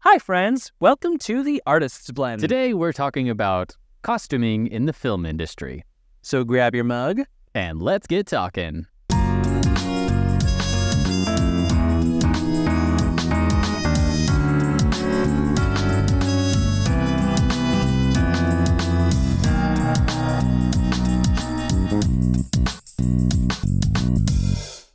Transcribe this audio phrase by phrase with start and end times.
[0.00, 0.72] Hi, friends.
[0.78, 2.40] Welcome to the Artist's Blend.
[2.40, 5.84] Today we're talking about costuming in the film industry.
[6.22, 7.22] So grab your mug.
[7.54, 8.86] And let's get talking.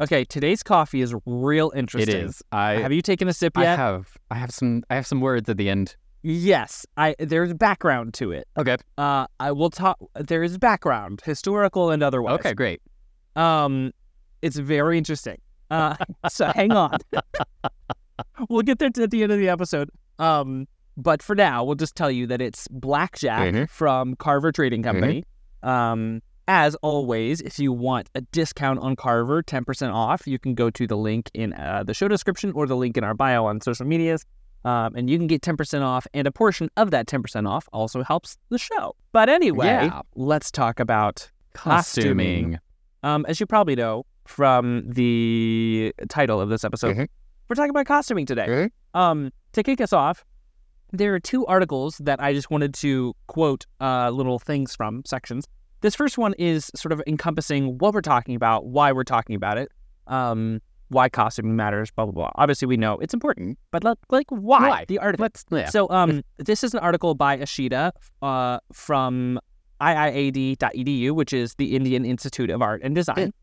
[0.02, 2.16] Okay, today's coffee is real interesting.
[2.28, 2.42] is.
[2.52, 3.68] I Have you taken a sip yet?
[3.68, 5.96] I have I have some I have some words at the end.
[6.24, 6.86] Yes.
[6.98, 8.48] I there's background to it.
[8.58, 8.78] Okay.
[8.98, 12.40] Uh I will talk there is background, historical and otherwise.
[12.40, 12.82] Okay, great.
[13.36, 13.92] Um
[14.42, 15.40] it's very interesting.
[15.70, 15.96] Uh
[16.30, 16.98] so hang on.
[18.50, 19.90] we'll get there to, at the end of the episode.
[20.18, 23.70] Um but for now, we'll just tell you that it's Blackjack Mhm.
[23.70, 25.26] from Carver Trading Company.
[25.64, 30.70] Um as always, if you want a discount on Carver, 10% off, you can go
[30.70, 33.62] to the link in uh, the show description or the link in our bio on
[33.62, 34.26] social medias.
[34.64, 38.04] Um, and you can get 10% off, and a portion of that 10% off also
[38.04, 38.96] helps the show.
[39.12, 40.02] But anyway, Yeah.
[40.16, 42.58] let's talk about costuming.
[42.58, 42.60] Costuming.
[43.04, 47.08] Um, as you probably know from the title of this episode, Mhm.
[47.50, 48.46] we're talking about costuming today.
[48.48, 48.72] Mhm.
[49.00, 50.24] Um, to kick us off,
[50.94, 55.48] there are two articles that I just wanted to quote uh, little things from sections.
[55.82, 59.58] This first one is sort of encompassing what we're talking about, why we're talking about
[59.58, 59.72] it,
[60.08, 62.32] um, why costuming matters, blah blah blah.
[62.36, 64.70] Obviously, we know it's important, but let, like why?
[64.70, 64.86] Why?
[64.88, 65.24] the article?
[65.24, 65.70] Let's yeah.
[65.70, 69.40] So, um, this is an article by Ashita uh, from
[69.82, 73.34] IIAD.edu, which is the Indian Institute of Art and Design.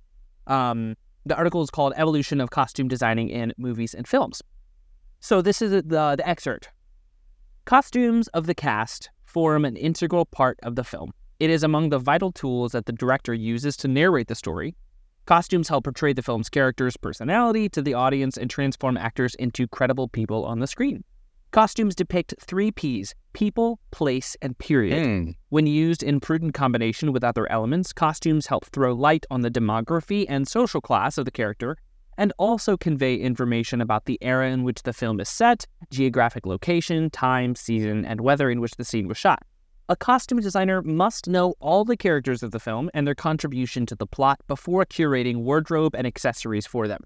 [0.46, 0.94] Um,
[1.26, 4.42] the article is called "Evolution of Costume Designing in Movies and Films."
[5.20, 5.82] So, this is the
[6.16, 6.68] the excerpt.
[7.64, 11.12] Costumes of the cast form an integral part of the film.
[11.40, 14.74] It is among the vital tools that the director uses to narrate the story.
[15.24, 20.08] Costumes help portray the film's character's personality to the audience and transform actors into credible
[20.08, 21.04] people on the screen.
[21.52, 25.06] Costumes depict three P's people, place, and period.
[25.06, 25.34] Mm.
[25.50, 30.26] When used in prudent combination with other elements, costumes help throw light on the demography
[30.28, 31.76] and social class of the character
[32.16, 37.10] and also convey information about the era in which the film is set, geographic location,
[37.10, 39.44] time, season, and weather in which the scene was shot.
[39.90, 43.94] A costume designer must know all the characters of the film and their contribution to
[43.94, 47.00] the plot before curating wardrobe and accessories for them.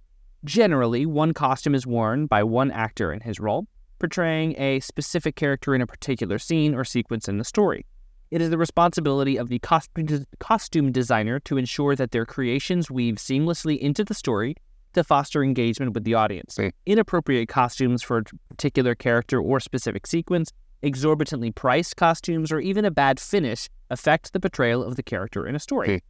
[0.44, 3.68] Generally, one costume is worn by one actor in his role,
[4.00, 7.86] portraying a specific character in a particular scene or sequence in the story.
[8.32, 13.14] It is the responsibility of the costume, costume designer to ensure that their creations weave
[13.14, 14.56] seamlessly into the story
[14.94, 16.56] to foster engagement with the audience.
[16.58, 16.74] Right.
[16.84, 20.50] Inappropriate costumes for a particular character or specific sequence,
[20.82, 25.54] exorbitantly priced costumes, or even a bad finish affect the portrayal of the character in
[25.54, 25.88] a story.
[25.88, 26.00] Okay.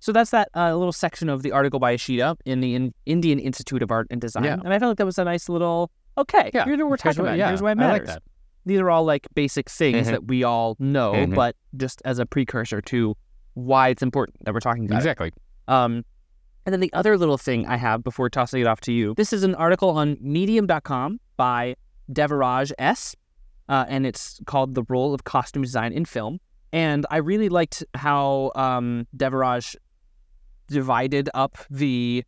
[0.00, 3.38] So that's that uh, little section of the article by Ashita in the in- Indian
[3.38, 4.44] Institute of Art and Design.
[4.44, 4.58] Yeah.
[4.62, 6.64] And I felt like that was a nice little, okay, Yeah.
[6.66, 7.38] here's what we're Here's talking what- about.
[7.38, 8.22] yeah, Here's why it I like matters that.
[8.66, 10.10] these are all like basic things Mhm.
[10.10, 11.34] that we all know, Mhm.
[11.34, 13.16] but just as a precursor to
[13.54, 15.28] why it's important that we're talking about Exactly.
[15.28, 15.34] it.
[15.72, 16.04] Um,
[16.66, 19.32] and then the other little thing I have before tossing it off to you, this
[19.32, 21.76] is an article on Medium.com by
[22.12, 23.14] Devaraj S,
[23.68, 26.38] uh, and it's called "The Role of Costume Design in Film."
[26.72, 29.76] And I really liked how um, Devaraj
[30.68, 32.24] divided up the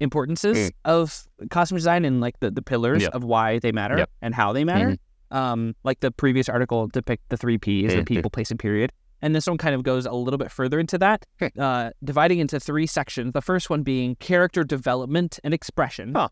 [0.00, 0.70] importances Mm.
[0.86, 3.14] of costume design and like the, the pillars Yep.
[3.14, 4.10] of why they matter Yep.
[4.22, 4.96] and how they matter.
[5.30, 8.06] Um, like the previous article depict the three P's, the Mhm.
[8.06, 8.90] people, place, and period.
[9.22, 11.52] And this one kind of goes a little bit further into that, Okay.
[11.58, 13.32] uh, dividing into three sections.
[13.34, 16.14] The first one being character development and expression.
[16.14, 16.28] Huh.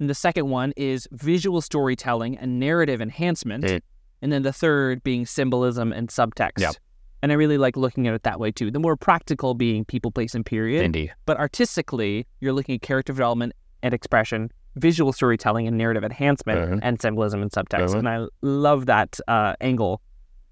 [0.00, 3.64] And the second one is visual storytelling and narrative enhancement.
[3.64, 3.80] Mm.
[4.22, 6.58] And then the third being symbolism and subtext.
[6.60, 6.76] Yep.
[7.22, 8.70] And I really like looking at it that way too.
[8.70, 10.84] The more practical being people, place, and period.
[10.84, 11.12] Indeed.
[11.26, 13.52] But artistically, you're looking at character development
[13.82, 16.80] and expression, visual storytelling and narrative enhancement, Uh-huh.
[16.82, 17.90] and symbolism and subtext.
[17.90, 17.98] Uh-huh.
[17.98, 20.00] And I love that uh, angle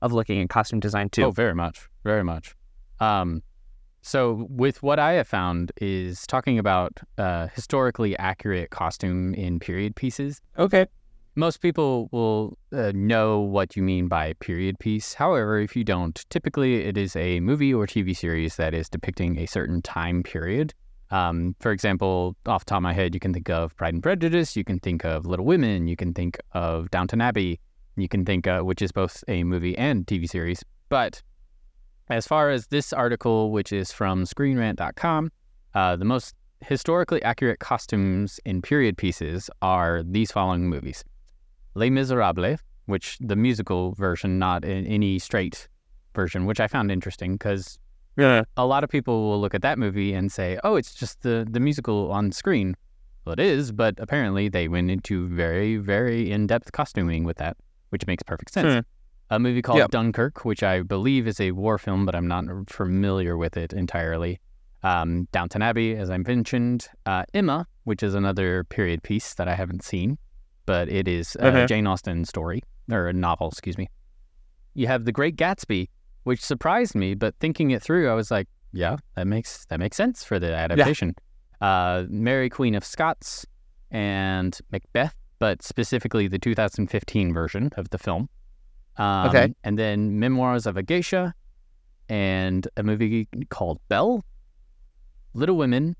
[0.02, 1.24] of looking at costume design too.
[1.24, 2.54] Oh, very much, very much.
[3.00, 3.42] Um,
[4.02, 9.94] so with what I have found is talking about uh, historically accurate costume in period
[9.96, 10.40] pieces.
[10.58, 10.86] Okay.
[11.36, 15.14] Most people will uh, know what you mean by period piece.
[15.14, 19.38] However, if you don't, typically it is a movie or TV series that is depicting
[19.38, 20.74] a certain time period.
[21.12, 24.02] Um, for example, off the top of my head, you can think of Pride and
[24.02, 27.60] Prejudice, you can think of Little Women, you can think of Downton Abbey,
[27.96, 30.64] you can think, uh, which is both a movie and TV series.
[30.88, 31.22] But
[32.08, 35.30] as far as this article, which is from ScreenRant.com,
[35.74, 41.04] uh, the most historically accurate costumes in period pieces are these following movies
[41.74, 45.68] Les Miserables, which the musical version, not in any straight
[46.14, 47.78] version, which I found interesting because
[48.16, 48.42] Yeah.
[48.56, 51.46] a lot of people will look at that movie and say, "Oh, it's just the
[51.50, 52.76] the musical on screen,"
[53.24, 57.56] Well, it is, but apparently they went into very, very in depth costuming with that,
[57.90, 58.72] which makes perfect sense.
[58.74, 59.34] Hmm.
[59.34, 59.90] A movie called Yep.
[59.90, 64.40] Dunkirk, which I believe is a war film, but I'm not familiar with it entirely.
[64.82, 66.88] Um, Downton Abbey, as I mentioned.
[67.04, 70.16] Uh, Emma, which is another period piece that I haven't seen,
[70.66, 71.66] but it is a.
[71.66, 73.88] Jane Austen story, or a novel, excuse me.
[74.74, 75.88] You have The Great Gatsby,
[76.24, 79.96] which surprised me, but thinking it through, I was like, yeah, that makes that makes
[79.96, 81.14] sense for the adaptation.
[81.60, 83.44] Uh, Mary Queen of Scots
[83.90, 88.28] and Macbeth, but specifically the 2015 version of the film.
[88.96, 89.54] Um, Okay.
[89.64, 91.34] And then Memoirs of a Geisha
[92.08, 94.24] and a movie called Belle,
[95.34, 95.96] Little Women,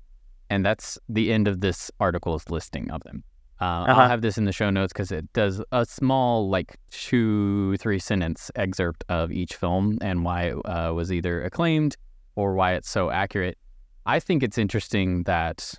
[0.49, 3.23] and that's the end of this article's listing of them.
[3.61, 4.01] Uh, Uh-huh.
[4.01, 7.99] I'll have this in the show notes because it does a small, like two, three
[7.99, 11.95] sentence excerpt of each film and why it uh, was either acclaimed
[12.35, 13.57] or why it's so accurate.
[14.05, 15.73] I think it's interesting that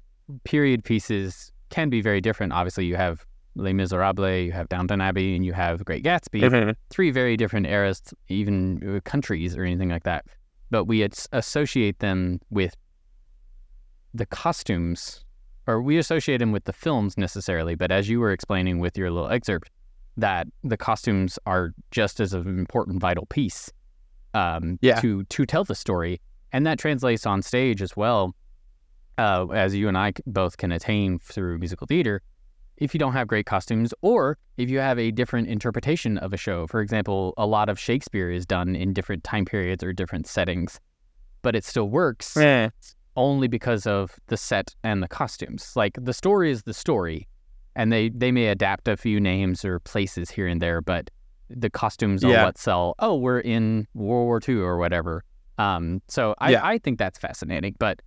[0.44, 2.52] period pieces can be very different.
[2.52, 3.26] Obviously, you have
[3.56, 6.76] Les Miserables, you have Downton Abbey, and you have Great Gatsby Mhm.
[6.90, 10.25] three very different eras, even uh, countries or anything like that.
[10.70, 11.02] But we
[11.32, 12.76] associate them with
[14.14, 15.25] the costumes,
[15.67, 17.75] or we associate them with the films necessarily.
[17.75, 19.70] But as you were explaining with your little excerpt,
[20.17, 23.70] that the costumes are just as an important, vital piece
[24.35, 25.00] um, Yeah.
[25.00, 26.20] to to tell the story,
[26.53, 28.35] and that translates on stage as well.
[29.19, 32.23] Uh, as you and I both can attain through musical theater,
[32.79, 36.37] if you don't have great costumes or if you have a different interpretation of a
[36.38, 36.67] show.
[36.67, 40.81] For example, a lot of Shakespeare is done in different time periods or different settings,
[41.43, 42.70] but it still works Eh,
[43.17, 45.73] only because of the set and the costumes.
[45.76, 47.29] Like the story is the story,
[47.76, 51.11] and they they may adapt a few names or places here and there, but
[51.50, 52.94] the costumes are what sell.
[52.99, 55.23] Oh, we're in World War II or whatever.
[55.59, 56.61] Um, so I, Yeah.
[56.67, 57.76] I think that's fascinating.
[57.79, 58.00] But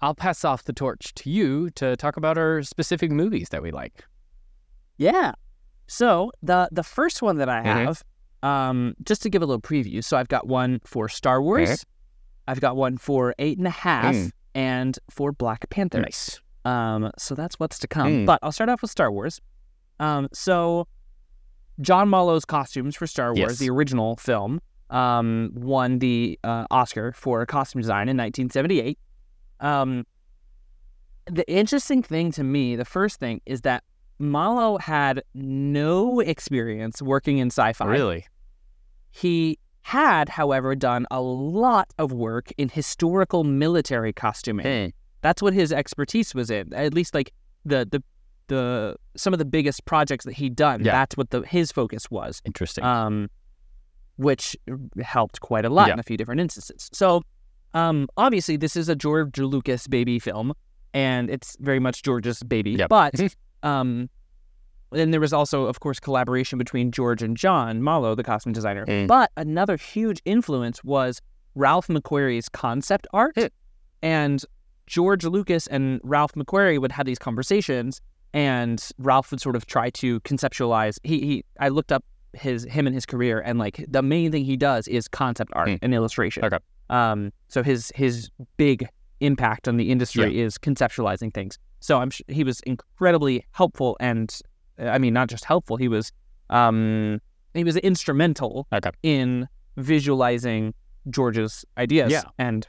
[0.00, 3.70] I'll pass off the torch to you to talk about our specific movies that we
[3.70, 4.04] like.
[4.96, 5.32] Yeah.
[5.86, 7.64] So the the first one that I Mhm.
[7.86, 8.02] have,
[8.42, 10.02] um, just to give a little preview.
[10.04, 11.76] So I've got one for Star Wars, Okay.
[12.48, 14.32] I've got one for Eight and a Half, Mm.
[14.54, 16.00] And for Black Panther.
[16.00, 16.40] Nice.
[16.64, 18.08] Um, so that's what's to come.
[18.08, 18.26] Mm.
[18.26, 19.40] But I'll start off with Star Wars.
[20.00, 20.86] Um, so
[21.80, 23.58] John Mollo's costumes for Star Wars, Yes.
[23.58, 24.60] the original film,
[24.90, 28.98] um, won the uh, Oscar for costume design in 1978.
[29.60, 30.04] Um,
[31.26, 33.84] the interesting thing to me, the first thing, is that
[34.18, 37.86] Mollo had no experience working in sci-fi.
[37.86, 38.26] Really?
[39.10, 44.66] He had, however, done a lot of work in historical military costuming.
[44.66, 44.88] Hmm.
[45.22, 46.74] That's what his expertise was in.
[46.74, 47.32] At least like
[47.64, 48.02] the the
[48.48, 50.84] the some of the biggest projects that he'd done.
[50.84, 50.92] Yeah.
[50.92, 52.42] That's what the his focus was.
[52.44, 52.84] Interesting.
[52.84, 53.30] Um,
[54.16, 54.54] which
[55.02, 55.94] helped quite a lot Yeah.
[55.94, 56.90] in a few different instances.
[56.92, 57.22] So,
[57.72, 60.52] um, obviously this is a George Lucas baby film,
[60.92, 62.72] and it's very much George's baby.
[62.72, 62.88] Yep.
[62.90, 63.14] But
[63.62, 64.10] um,
[64.90, 68.86] then there was also, of course, collaboration between George and John Mollo, the costume designer.
[68.86, 69.06] Mm.
[69.06, 71.20] But another huge influence was
[71.54, 73.46] Ralph McQuarrie's concept art, Hmm.
[74.02, 74.44] and
[74.86, 78.00] George Lucas and Ralph McQuarrie would have these conversations,
[78.32, 80.98] and Ralph would sort of try to conceptualize.
[81.02, 82.04] He, he I looked up
[82.34, 85.68] his him and his career, and like the main thing he does is concept art
[85.68, 85.76] Hmm.
[85.82, 86.44] and illustration.
[86.44, 86.58] Okay.
[86.90, 88.88] Um, so his his big
[89.20, 91.58] impact on the industry is conceptualizing things.
[91.80, 94.34] So I'm sh- he was incredibly helpful, and
[94.80, 95.76] I mean not just helpful.
[95.76, 96.12] He was
[96.50, 97.20] um
[97.54, 98.90] he was instrumental Okay.
[99.02, 100.74] in visualizing
[101.10, 102.22] George's ideas Yeah.
[102.38, 102.66] and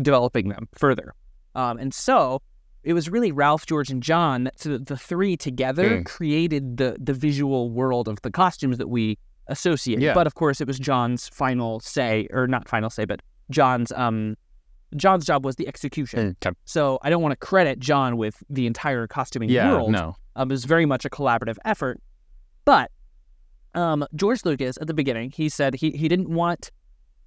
[0.00, 1.14] developing them further.
[1.54, 2.40] Um, and so
[2.84, 4.44] it was really Ralph, George, and John.
[4.44, 6.06] that- So the three together Mm.
[6.06, 9.18] created the the visual world of the costumes that we
[9.48, 10.00] associate.
[10.00, 10.14] Yeah.
[10.14, 14.36] But of course, it was John's final say, or not final say, but John's um
[14.96, 16.36] John's job was the execution.
[16.44, 16.54] Okay.
[16.64, 19.70] So I don't want to credit John with the entire costuming Yeah.
[19.72, 19.90] world.
[19.92, 20.16] No.
[20.36, 22.00] Um, it was very much a collaborative effort.
[22.64, 22.90] But
[23.74, 26.70] um, George Lucas at the beginning, he said he, he didn't want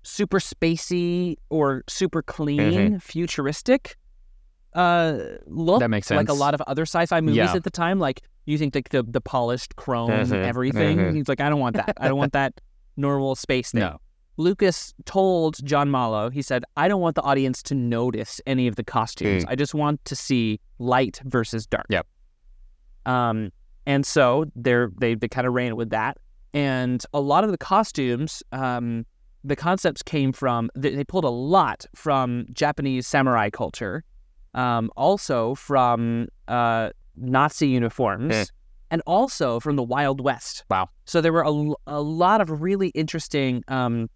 [0.03, 3.97] super spacey or super clean, futuristic
[4.73, 5.79] uh, look.
[5.79, 6.17] That makes sense.
[6.17, 7.53] Like a lot of other sci-fi movies Yeah.
[7.55, 10.97] at the time, like using like the the polished chrome and Mhm, everything.
[10.97, 11.15] mhm.
[11.15, 11.95] He's like, I don't want that.
[11.99, 12.59] I don't want that
[12.97, 13.81] normal space thing.
[13.81, 13.97] No.
[14.37, 18.75] Lucas told John Mollo, he said, I don't want the audience to notice any of
[18.75, 19.45] the costumes.
[19.45, 19.49] Mm.
[19.49, 21.85] I just want to see light versus dark.
[21.89, 22.05] Yep.
[23.05, 23.51] Um,
[23.85, 26.17] and so they're, they they kind of ran with that.
[26.53, 29.05] And a lot of the costumes, um,
[29.43, 34.03] the concepts came from, they, they pulled a lot from Japanese samurai culture,
[34.53, 38.45] um, also from uh, Nazi uniforms, Eh.
[38.89, 40.63] and also from the Wild West.
[40.69, 40.89] Wow.
[41.05, 41.43] So there were
[41.87, 44.09] a lot of really interesting um,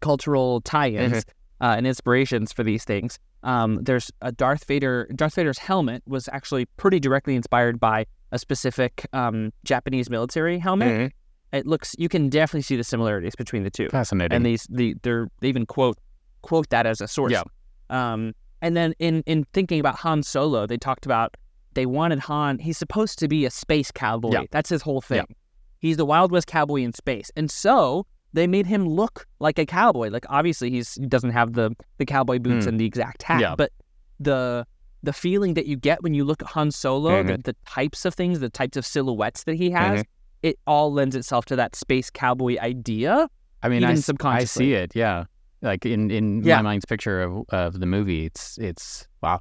[0.00, 1.24] cultural tie-ins
[1.60, 3.18] uh, and inspirations for these things.
[3.46, 5.08] Um, there's a Darth Vader.
[5.14, 10.88] Darth Vader's helmet was actually pretty directly inspired by a specific um, Japanese military helmet.
[10.88, 11.56] Mm-hmm.
[11.56, 11.94] It looks.
[11.96, 13.88] You can definitely see the similarities between the two.
[13.88, 14.34] Fascinating.
[14.34, 15.96] And these, the, they're they even quote
[16.42, 17.32] quote that as a source.
[17.32, 17.44] Yeah.
[17.88, 21.36] Um, and then in in thinking about Han Solo, they talked about
[21.74, 22.58] they wanted Han.
[22.58, 24.32] He's supposed to be a space cowboy.
[24.32, 24.42] Yeah.
[24.50, 25.18] That's his whole thing.
[25.28, 25.36] Yeah.
[25.78, 29.66] He's the Wild West cowboy in space, and so they made him look like a
[29.66, 30.10] cowboy.
[30.10, 32.68] Like obviously he's he doesn't have the the cowboy boots Mm.
[32.68, 33.54] and the exact hat, Yeah.
[33.56, 33.72] but
[34.20, 34.66] the
[35.02, 38.14] the feeling that you get when you look at Han Solo, the, the types of
[38.14, 40.04] things, the types of silhouettes that he has,
[40.42, 43.28] it all lends itself to that space cowboy idea.
[43.62, 44.94] I mean, I, I see it.
[44.94, 45.24] Yeah,
[45.62, 46.56] like in in Yeah.
[46.56, 49.40] my mind's picture of of the movie, it's it's wow,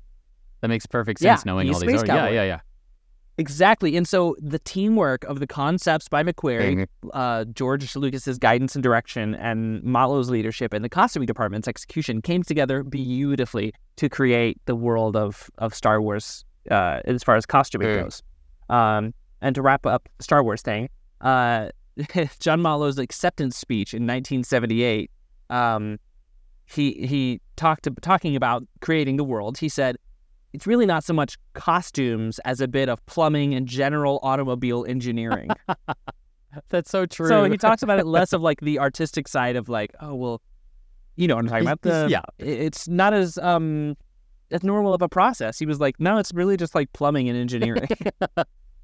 [0.61, 1.45] that makes perfect Yeah, sense.
[1.45, 2.59] knowing all these, are, yeah, yeah, yeah.
[3.37, 3.97] Exactly.
[3.97, 6.87] And so the teamwork of the concepts by McQuarrie, Mhm.
[7.13, 12.43] uh, George Lucas's guidance and direction, and Mollo's leadership and the costuming department's execution came
[12.43, 17.89] together beautifully to create the world of of Star Wars uh, as far as costuming
[17.89, 18.03] Mm.
[18.03, 18.23] goes.
[18.69, 20.89] Um, and to wrap up Star Wars thing,
[21.21, 21.69] uh,
[22.39, 25.11] John Mollo's acceptance speech in 1978,
[25.49, 25.99] um,
[26.65, 29.57] he he talked talking about creating the world.
[29.57, 29.97] He said,
[30.55, 35.49] "It's really not so much costumes as a bit of plumbing and general automobile engineering."
[36.69, 37.27] That's so true.
[37.27, 40.41] so he talks about it less of like the artistic side of like, oh well,
[41.17, 41.81] you know what I'm talking about.
[41.81, 42.21] The, yeah.
[42.39, 43.95] it's not as um
[44.51, 45.59] as normal of a process.
[45.59, 47.87] He was like, no, it's really just like plumbing and engineering,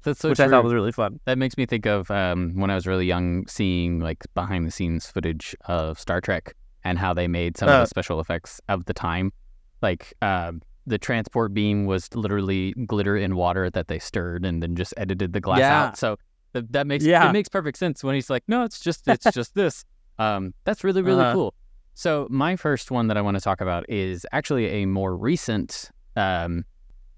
[0.04, 0.46] That's so which true.
[0.46, 1.20] I thought was really fun.
[1.26, 4.72] That makes me think of um, when I was really young, seeing like behind the
[4.72, 7.80] scenes footage of Star Trek and how they made some of Uh.
[7.80, 9.32] the special effects of the time.
[9.80, 10.52] Like uh,
[10.86, 15.32] the transport beam was literally glitter in water that they stirred and then just edited
[15.32, 15.82] the glass Yeah.
[15.84, 15.96] out.
[15.96, 16.16] So
[16.54, 17.28] th- that makes Yeah.
[17.28, 19.84] it makes perfect sense when he's like, no, it's just it's just this.
[20.18, 21.34] Um, that's really really Uh-huh.
[21.34, 21.54] cool.
[21.94, 25.90] So my first one that I want to talk about is actually a more recent.
[26.16, 26.64] Um,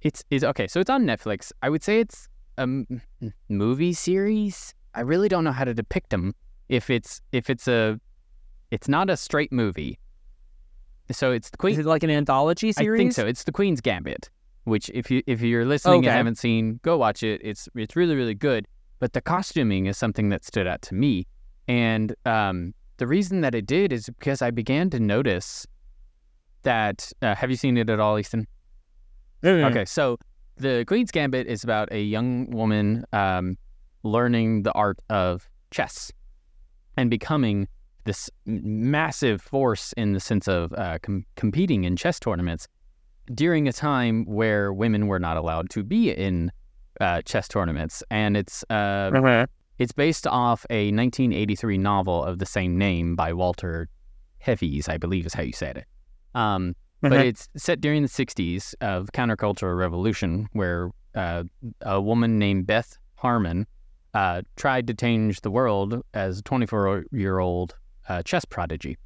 [0.03, 0.67] it's is okay.
[0.67, 1.51] So it's on Netflix.
[1.63, 2.29] I would say it's
[2.59, 3.01] a m-
[3.49, 4.75] movie series.
[4.95, 6.35] I really don't know how to depict them.
[6.69, 7.99] If it's if it's a,
[8.71, 9.99] it's not a straight movie.
[11.11, 11.75] So it's the Queen.
[11.75, 12.99] Is it like an anthology series?
[12.99, 13.27] I think so.
[13.27, 14.31] It's the Queen's Gambit,
[14.65, 16.09] which if you if you're listening Okay.
[16.09, 17.41] and haven't seen, go watch it.
[17.45, 18.67] It's it's really really good.
[19.01, 21.27] But the costuming is something that stood out to me,
[21.69, 25.67] and um, the reason that it did is because I began to notice
[26.63, 27.13] that.
[27.21, 28.47] Uh, have you seen it at all, Easton?
[29.43, 29.71] Mm.
[29.71, 30.17] Okay, so
[30.57, 33.59] the Queen's Gambit is about a young woman um,
[34.05, 36.11] learning the art of chess
[36.97, 37.69] and becoming
[38.05, 42.69] this massive force in the sense of uh, com- competing in chess tournaments
[43.35, 46.53] during a time where women were not allowed to be in
[47.01, 48.03] uh, chess tournaments.
[48.11, 49.47] And it's uh, Uh-huh.
[49.79, 53.89] it's based off a 1983 novel of the same name by Walter
[54.39, 55.87] Heavies, I believe is how you said it.
[56.35, 57.23] Um, but Uh-huh.
[57.23, 61.45] it's set during the 60s of countercultural revolution where uh,
[61.81, 63.67] a woman named Beth Harmon
[64.13, 67.75] uh, tried to change the world as a 24 year old
[68.09, 68.97] uh, chess prodigy.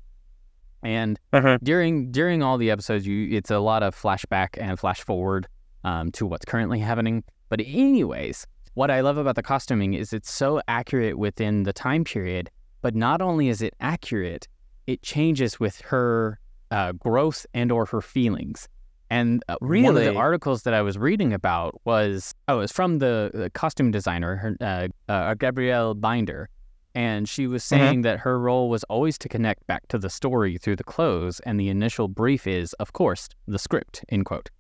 [0.83, 1.59] And Uh-huh.
[1.63, 5.49] during during all the episodes, you it's a lot of flashback and flash forward
[5.85, 7.25] um, to what's currently happening.
[7.49, 12.05] But anyways, what I love about the costuming is it's so accurate within the time
[12.05, 12.51] period.
[12.81, 14.47] But not only is it accurate,
[14.87, 16.39] it changes with her
[16.71, 18.69] uh, growth and or her feelings.
[19.11, 22.73] And uh, one of the articles that I was reading about was oh, it was
[22.73, 26.49] from the, the costume designer, her, uh, uh, Gabriele Binder,
[26.95, 27.67] and she was Mhm.
[27.67, 31.41] saying that her role was always to connect back to the story through the clothes,
[31.41, 34.05] and the initial brief is, of course, the script.
[34.09, 34.51] End quote.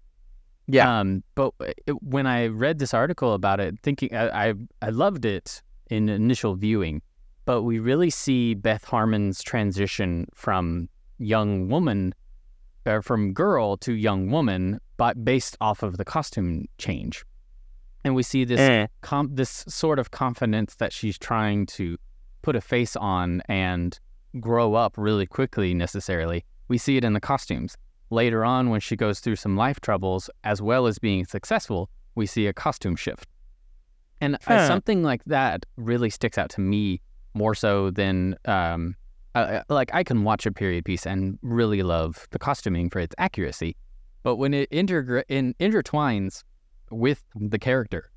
[0.66, 1.00] Yeah.
[1.00, 1.54] Um, but
[1.87, 6.08] it, when I read this article about it, thinking I, I I loved it in
[6.11, 7.00] initial viewing,
[7.47, 12.14] but we really see Beth Harmon's transition from young woman,
[12.85, 17.25] or from girl to young woman, but based off of the costume change,
[18.04, 18.87] and we see this Eh.
[19.00, 21.97] com- this sort of confidence that she's trying to
[22.49, 24.00] put a face on and
[24.40, 26.47] grow up really quickly necessarily.
[26.69, 27.76] We see it in the costumes.
[28.09, 32.25] Later on, when she goes through some life troubles, as well as being successful, we
[32.25, 33.28] see a costume shift.
[34.23, 34.67] And uh, Huh.
[34.67, 37.02] something like that really sticks out to me
[37.35, 38.97] more so than, um,
[39.35, 43.14] uh, like, I can watch a period piece and really love the costuming for its
[43.19, 43.76] accuracy.
[44.23, 46.45] But when it intergr- in, intertwines
[46.90, 48.11] with the character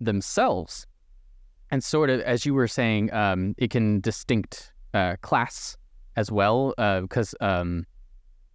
[0.00, 0.84] themselves,
[1.70, 5.76] and sort of, as you were saying, um, it can distinct uh, class
[6.16, 7.84] as well, because um,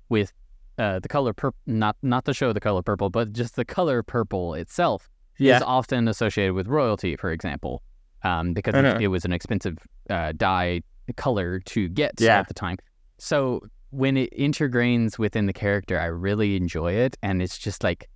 [0.10, 0.34] with
[0.78, 4.02] uh, the color purple, not not the show the color purple, but just the color
[4.04, 5.58] purple itself Yeah.
[5.58, 7.84] is often associated with royalty, for example,
[8.24, 9.78] um, because it, it was an expensive
[10.10, 10.82] uh, dye
[11.16, 12.40] color to get Yeah.
[12.40, 12.78] at the time.
[13.20, 18.10] So when it intergrains within the character, I really enjoy it, and it's just like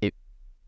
[0.00, 0.14] it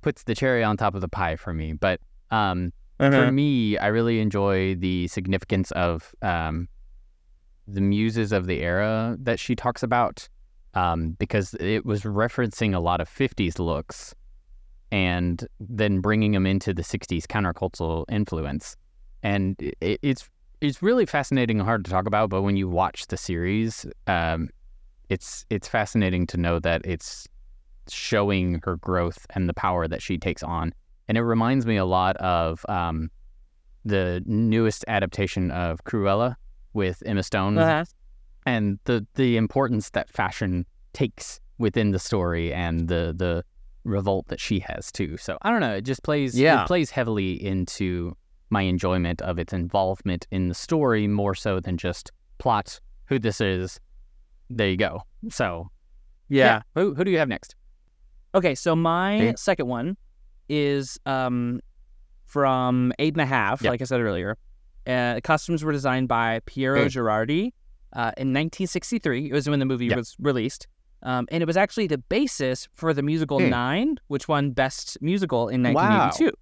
[0.02, 1.72] puts the cherry on top of the pie for me.
[1.72, 2.00] But
[2.32, 6.68] um, for me, I really enjoy the significance of um,
[7.68, 10.28] the muses of the era that she talks about
[10.74, 14.14] um, because it was referencing a lot of 50s looks
[14.92, 18.76] and then bringing them into the 60s countercultural influence.
[19.22, 20.28] And it, it's
[20.60, 24.48] it's really fascinating and hard to talk about, but when you watch the series, um,
[25.08, 27.28] it's it's fascinating to know that it's
[27.88, 30.72] showing her growth and the power that she takes on.
[31.08, 33.10] And it reminds me a lot of um,
[33.84, 36.34] the newest adaptation of Cruella
[36.72, 37.84] with Emma Stone Uh-huh.
[38.44, 43.44] and the the importance that fashion takes within the story and the the
[43.84, 45.16] revolt that she has too.
[45.16, 46.62] So I don't know, it just plays Yeah.
[46.62, 48.16] it plays heavily into
[48.50, 53.40] my enjoyment of its involvement in the story more so than just plot who this
[53.40, 53.78] is.
[54.50, 55.02] There you go.
[55.30, 55.70] So
[56.28, 56.62] Yeah.
[56.74, 57.54] who who do you have next?
[58.34, 59.34] Okay, so my Okay.
[59.36, 59.96] second one
[60.48, 61.60] is um
[62.24, 63.70] from eight and a half, Yep.
[63.70, 64.36] like I said earlier.
[64.86, 66.88] Uh, costumes were designed by Piero Okay.
[66.88, 67.52] Gherardi
[67.92, 69.26] uh, in 1963.
[69.30, 69.96] It was when the movie Yep.
[69.96, 70.66] was released.
[71.02, 73.50] Um, and it was actually the basis for the musical Hmm.
[73.50, 75.72] Nine, which won Best Musical in Wow.
[76.08, 76.32] 1982.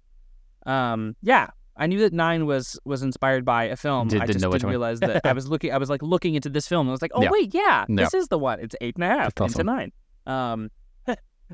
[0.71, 1.47] Um, yeah,
[1.77, 4.07] I knew that Nine was was inspired by a film.
[4.07, 5.71] Did- I didn't just didn't realize that I was looking.
[5.71, 6.87] I was like looking into this film.
[6.87, 7.29] And I was like, oh Yeah.
[7.31, 8.03] wait, yeah, Yeah.
[8.03, 8.59] this is the one.
[8.59, 9.75] It's eight and a half That's into awesome.
[9.75, 9.91] nine.
[10.25, 10.69] Um,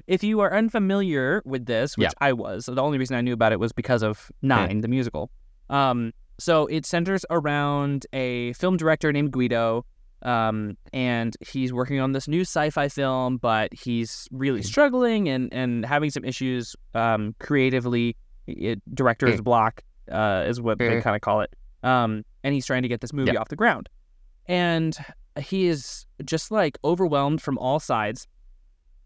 [0.07, 2.27] if you are unfamiliar with this, which Yeah.
[2.27, 5.29] I was, the only reason I knew about it was because of Nine, the musical.
[5.69, 9.86] Um, so it centers around a film director named Guido,
[10.24, 14.65] um, and he's working on this new sci-fi film, but he's really Mm.
[14.65, 18.15] struggling and and having some issues um, creatively.
[18.48, 19.43] It, director's Mm.
[19.43, 21.03] block uh, is what they Mm.
[21.03, 21.53] kind of call it.
[21.83, 23.88] Um, and he's trying to get this movie off the ground,
[24.48, 24.95] and
[25.39, 28.27] he is just like overwhelmed from all sides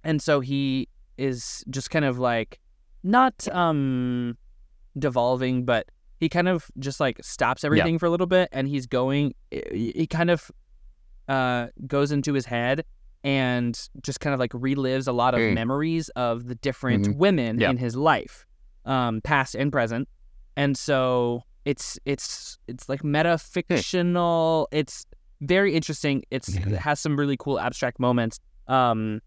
[0.06, 2.60] and so he is just kind of like
[3.04, 4.38] not um
[4.98, 5.88] devolving but
[6.20, 9.34] he kind of just like stops everything for a little bit and he's going
[9.74, 10.50] he kind of
[11.28, 12.86] uh goes into his head
[13.24, 15.54] and just kind of like relives a lot of Mm.
[15.56, 17.18] memories of the different Mhm.
[17.18, 17.72] women Yeah.
[17.72, 18.46] in his life
[18.86, 20.08] um past and present
[20.56, 25.06] and so it's it's it's like meta fictional it's
[25.42, 29.20] very interesting it's it has some really cool abstract moments um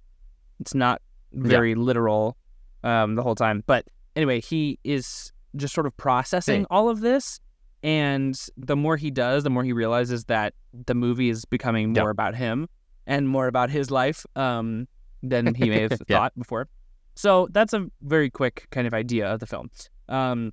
[0.60, 1.00] it's not
[1.32, 2.36] very literal
[2.84, 3.84] um the whole time but
[4.16, 6.66] anyway he is just sort of processing Hey.
[6.70, 7.40] all of this
[7.82, 10.54] and the more he does the more he realizes that
[10.86, 12.02] the movie is becoming Yeah.
[12.02, 12.68] more about him
[13.06, 14.86] and more about his life um
[15.22, 16.16] than he may have Yeah.
[16.18, 16.68] thought before
[17.14, 19.70] so that's a very quick kind of idea of the film
[20.08, 20.52] um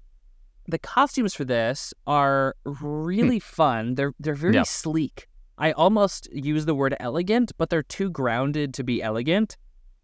[0.68, 4.58] the costumes for this are really fun they're they're very Hmm.
[4.58, 4.64] Yeah.
[4.64, 9.58] sleek i almost use the word elegant but they're too grounded to be elegant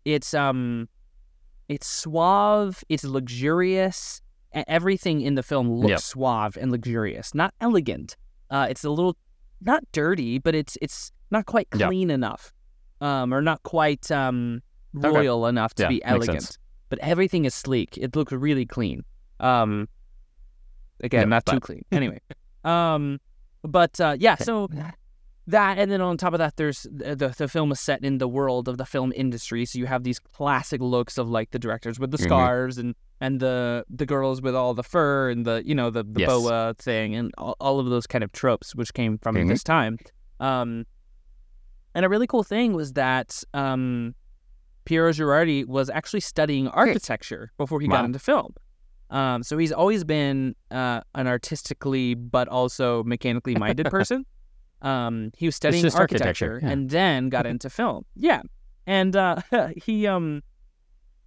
[0.05, 0.87] it's um
[1.69, 4.21] it's suave it's luxurious
[4.67, 5.99] everything in the film looks Yep.
[5.99, 8.15] suave and luxurious not elegant.
[8.49, 9.15] Uh it's a little
[9.61, 12.51] not dirty but it's it's not quite clean enough
[12.99, 14.61] um or not quite um
[14.97, 15.07] Okay.
[15.09, 16.57] royal enough to Yeah, be elegant.
[16.89, 17.97] But everything is sleek.
[17.97, 19.03] It looks really clean.
[19.39, 19.87] Um
[21.01, 21.83] again Yeah, not too clean.
[21.91, 22.19] Anyway
[22.65, 23.19] um
[23.63, 24.67] but uh yeah so
[25.47, 28.27] that and then on top of that there's the, the film is set in the
[28.27, 31.99] world of the film industry so you have these classic looks of like the directors
[31.99, 35.73] with the scarves and and the the girls with all the fur and the you
[35.73, 36.27] know the, the Yes.
[36.27, 39.47] boa thing and all, all of those kind of tropes which came from Mhm.
[39.47, 39.97] this time
[40.39, 40.85] um
[41.95, 44.15] and a really cool thing was that um
[44.85, 48.55] Piero Gherardi was actually studying architecture before he got into film.
[49.11, 54.25] Um, so he's always been uh, an artistically but also mechanically minded person.
[54.81, 56.69] Um, he was studying architecture, architecture, yeah.
[56.69, 58.05] and then got into film.
[58.15, 58.41] Yeah,
[58.87, 59.37] and uh,
[59.83, 60.41] he um,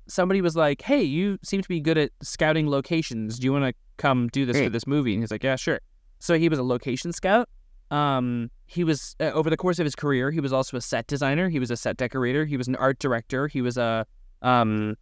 [0.07, 3.38] somebody was like, "Hey, you seem to be good at scouting locations.
[3.38, 5.81] Do you want to come do this for this movie?" And he's like, "Yeah, sure."
[6.19, 7.49] So he was a location scout.
[7.90, 11.07] Um, he was uh, over the course of his career, he was also a set
[11.07, 11.49] designer.
[11.49, 12.45] He was a set decorator.
[12.45, 13.47] He was an art director.
[13.47, 14.07] He was a
[14.43, 14.97] um,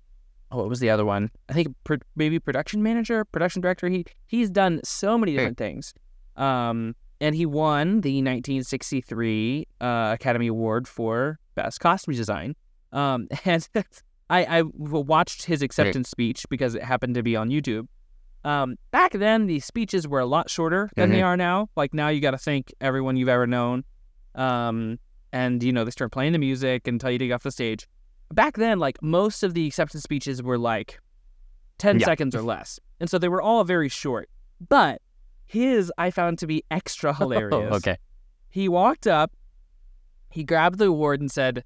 [0.51, 1.31] oh, what was the other one?
[1.49, 3.89] I think pro- maybe production manager, production director.
[3.89, 5.95] He he's done so many different things.
[6.37, 12.55] Um, and he won the 1963 uh, Academy Award for Best Costume Design.
[12.93, 13.67] Um, and
[14.29, 17.87] I watched his acceptance speech because it happened to be on YouTube.
[18.45, 21.25] Um, back then, the speeches were a lot shorter than they Mhm.
[21.27, 21.69] are now.
[21.77, 23.85] Like now, you got to thank everyone you've ever known.
[24.35, 24.99] Um,
[25.33, 27.51] and you know they start playing the music and tell you to get off the
[27.53, 27.87] stage.
[28.33, 30.99] Back then, like most of the acceptance speeches were like
[31.79, 32.07] ten Yeah.
[32.07, 34.29] seconds or less, and so they were all very short.
[34.69, 35.01] But
[35.47, 37.69] his I found to be extra oh, hilarious.
[37.73, 37.97] Oh, okay.
[38.51, 39.33] He walked up
[40.31, 41.65] He grabbed the award and said,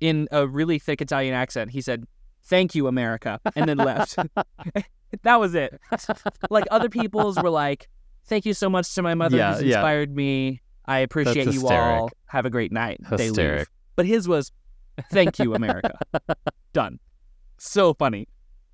[0.00, 2.04] in a really thick Italian accent, he said,
[2.44, 4.16] "Thank you, America," and then left.
[5.22, 5.78] that was it.
[6.48, 7.88] Like other people's were like,
[8.24, 9.76] "Thank you so much to my mother Yeah, who's yeah.
[9.76, 10.62] inspired me.
[10.86, 12.00] I appreciate you hysteric.
[12.00, 12.10] all.
[12.26, 13.28] Have a great night." They leave.
[13.28, 13.68] Hysteric.
[13.96, 14.52] But his was,
[15.10, 15.98] "Thank you, America."
[16.72, 16.98] Done.
[17.58, 18.26] So funny.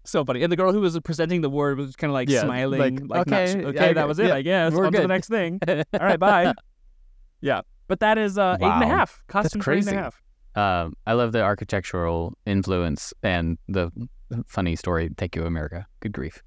[0.07, 0.42] So funny.
[0.42, 3.11] And the girl who was presenting the award was kind of like Yeah, smiling, like,
[3.11, 4.73] like, not okay, yeah, okay, that was it, yeah, I guess.
[4.73, 5.59] we're On to the next thing.
[5.69, 6.55] All right, bye.
[7.40, 7.62] Yeah.
[7.88, 8.97] But that is uh, eight and a Wow.
[8.99, 9.23] half.
[9.29, 9.97] Costume for eight and a crazy.
[9.97, 10.23] half.
[10.55, 13.90] Um, I love the architectural influence and the
[14.47, 15.11] funny story.
[15.19, 15.87] Thank you, America.
[16.01, 16.42] Good grief.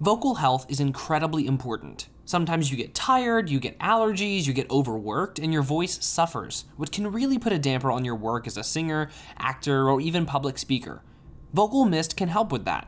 [0.00, 2.08] Vocal health is incredibly important.
[2.24, 6.92] Sometimes you get tired, you get allergies, you get overworked, and your voice suffers, which
[6.92, 10.56] can really put a damper on your work as a singer, actor, or even public
[10.56, 11.02] speaker.
[11.52, 12.86] Vocal Mist can help with that.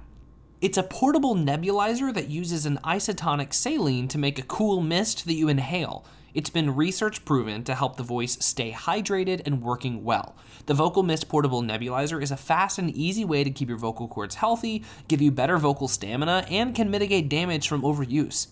[0.61, 5.35] It's a portable nebulizer that uses an isotonic saline to make a cool mist that
[5.35, 6.05] you inhale.
[6.33, 10.37] It's been research proven to help the voice stay hydrated and working well.
[10.67, 14.07] The Vocal Mist portable nebulizer is a fast and easy way to keep your vocal
[14.07, 18.47] cords healthy, give you better vocal stamina, and can mitigate damage from overuse.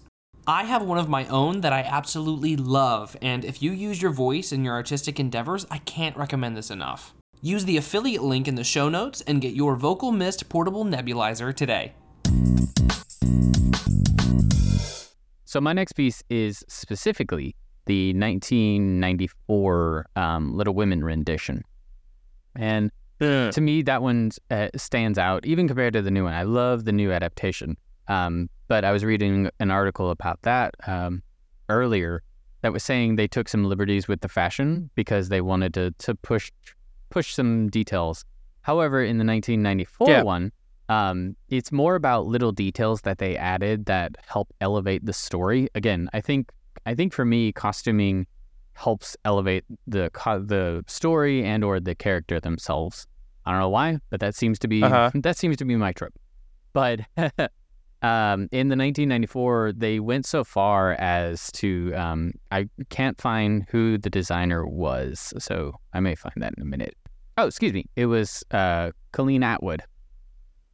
[0.47, 4.13] I have one of my own that I absolutely love, and if you use your
[4.13, 7.15] voice in your artistic endeavors, I can't recommend this enough.
[7.43, 11.55] Use the affiliate link in the show notes and get your Vocal Mist portable nebulizer
[11.55, 11.93] today.
[15.45, 17.55] So my next piece is specifically
[17.89, 21.65] the 1994 um, Little Women rendition,
[22.55, 22.91] and
[23.51, 26.35] to me that one uh, stands out even compared to the new one.
[26.35, 31.23] I love the new adaptation, um, but I was reading an article about that um,
[31.69, 32.23] earlier
[32.63, 36.15] that was saying they took some liberties with the fashion because they wanted to to
[36.15, 36.51] push
[37.11, 38.25] push some details.
[38.63, 40.23] However, in the 1994 Yeah.
[40.23, 40.53] one,
[40.91, 45.69] um, it's more about little details that they added that help elevate the story.
[45.75, 46.51] Again, I think
[46.87, 48.27] I think for me, costuming
[48.75, 53.07] helps elevate the co- the story and or the character themselves.
[53.45, 55.11] I don't know why, but that seems to be Uh-huh.
[55.23, 56.13] that seems to be my trip.
[56.73, 57.01] But
[58.03, 63.99] um, in the 1994, they went so far as to um, I can't find who
[63.99, 66.95] the designer was, so I may find that in a minute.
[67.37, 69.83] Oh, excuse me, it was uh, Colleen Atwood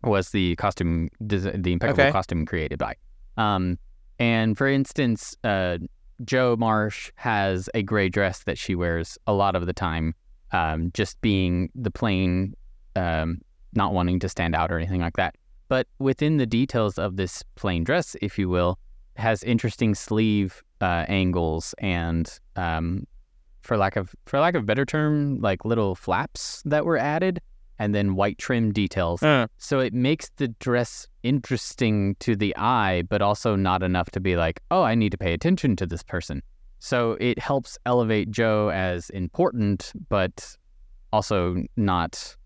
[0.02, 2.12] was the costume the impeccable Okay.
[2.12, 2.94] costume created by.
[3.38, 3.78] Um,
[4.18, 5.78] and for instance, uh,
[6.24, 10.14] Jo March has a gray dress that she wears a lot of the time,
[10.52, 12.54] um, just being the plain,
[12.96, 13.40] um,
[13.74, 15.34] not wanting to stand out or anything like that.
[15.68, 18.78] But within the details of this plain dress, if you will,
[19.16, 23.06] has interesting sleeve uh, angles and, um,
[23.62, 27.40] for lack of for lack of a better term, like little flaps that were added,
[27.78, 29.22] and then white trim details.
[29.22, 34.20] Uh, So it makes the dress interesting to the eye, but also not enough to
[34.20, 36.42] be like, oh, I need to pay attention to this person.
[36.78, 40.56] So it helps elevate Jo as important, but
[41.12, 42.36] also not,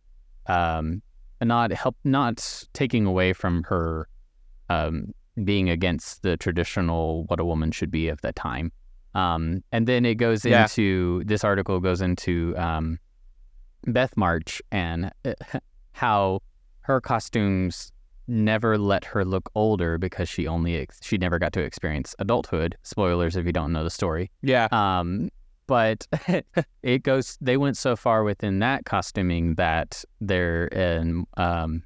[0.46, 1.02] um,
[1.42, 4.08] not help, not taking away from her,
[4.68, 5.12] um,
[5.44, 8.72] being against the traditional what a woman should be of that time.
[9.14, 10.62] Um, and then it goes Yeah.
[10.62, 12.98] into this article goes into um,
[13.86, 15.34] Beth March and uh,
[15.92, 16.40] how
[16.80, 17.92] her costumes
[18.26, 22.76] never let her look older because she only ex- she never got to experience adulthood.
[22.82, 24.30] Spoilers if you don't know the story.
[24.42, 24.68] yeah.
[24.70, 25.30] Um,
[25.66, 26.06] but
[26.82, 27.36] it goes.
[27.40, 31.82] They went so far within that costuming that they're in um,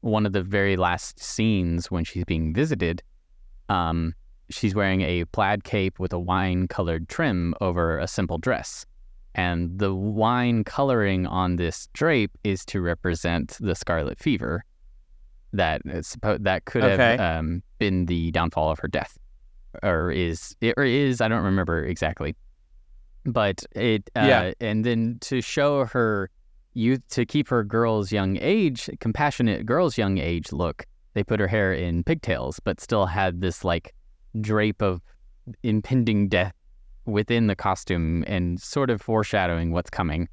[0.00, 3.02] one of the very last scenes when she's being visited.
[3.68, 4.14] Um,
[4.48, 8.86] she's wearing a plaid cape with a wine-colored trim over a simple dress,
[9.34, 14.64] and the wine coloring on this drape is to represent the scarlet fever
[15.52, 17.16] that suppo- that could Okay.
[17.16, 19.16] have um, been the downfall of her death,
[19.82, 22.36] or is or is I don't remember exactly,
[23.24, 24.52] but it uh, Yeah.
[24.60, 26.30] and then to show her
[26.74, 31.48] youth to keep her girl's young age compassionate girl's young age look they put her
[31.48, 33.92] hair in pigtails but still had this like
[34.40, 35.00] drape of
[35.64, 36.52] impending death
[37.08, 40.28] within the costume and sort of foreshadowing what's coming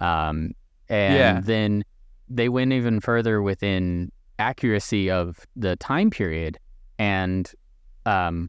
[0.00, 0.52] um
[0.88, 1.40] and Yeah.
[1.42, 1.82] then
[2.28, 6.58] they went even further within accuracy of the time period
[6.98, 7.50] and
[8.06, 8.48] um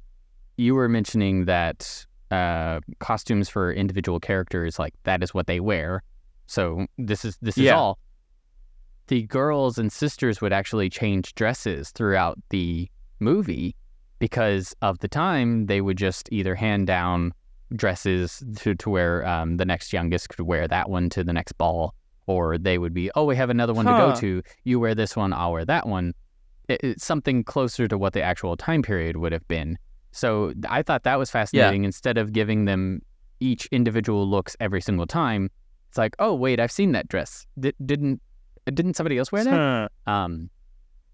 [0.57, 6.03] you were mentioning that uh costumes for individual characters like that is what they wear
[6.45, 7.77] so this is this is Yeah.
[7.77, 7.97] all
[9.07, 12.87] the girls and sisters would actually change dresses throughout the
[13.19, 13.75] movie
[14.19, 17.33] because of the time they would just either hand down
[17.75, 21.53] dresses to, to where um, the next youngest could wear that one to the next
[21.53, 21.93] ball
[22.27, 25.15] or they would be oh we have another one to go to you wear this
[25.15, 26.13] one i'll wear that one
[26.67, 29.77] it, it's something closer to what the actual time period would have been
[30.11, 31.83] So I thought that was fascinating.
[31.85, 33.01] Instead of giving them
[33.39, 35.49] each individual looks every single time,
[35.89, 37.45] it's like, oh wait, I've seen that dress.
[37.59, 38.21] Did, didn't
[38.65, 39.53] didn't somebody else wear that?
[40.07, 40.11] Huh.
[40.11, 40.49] Um,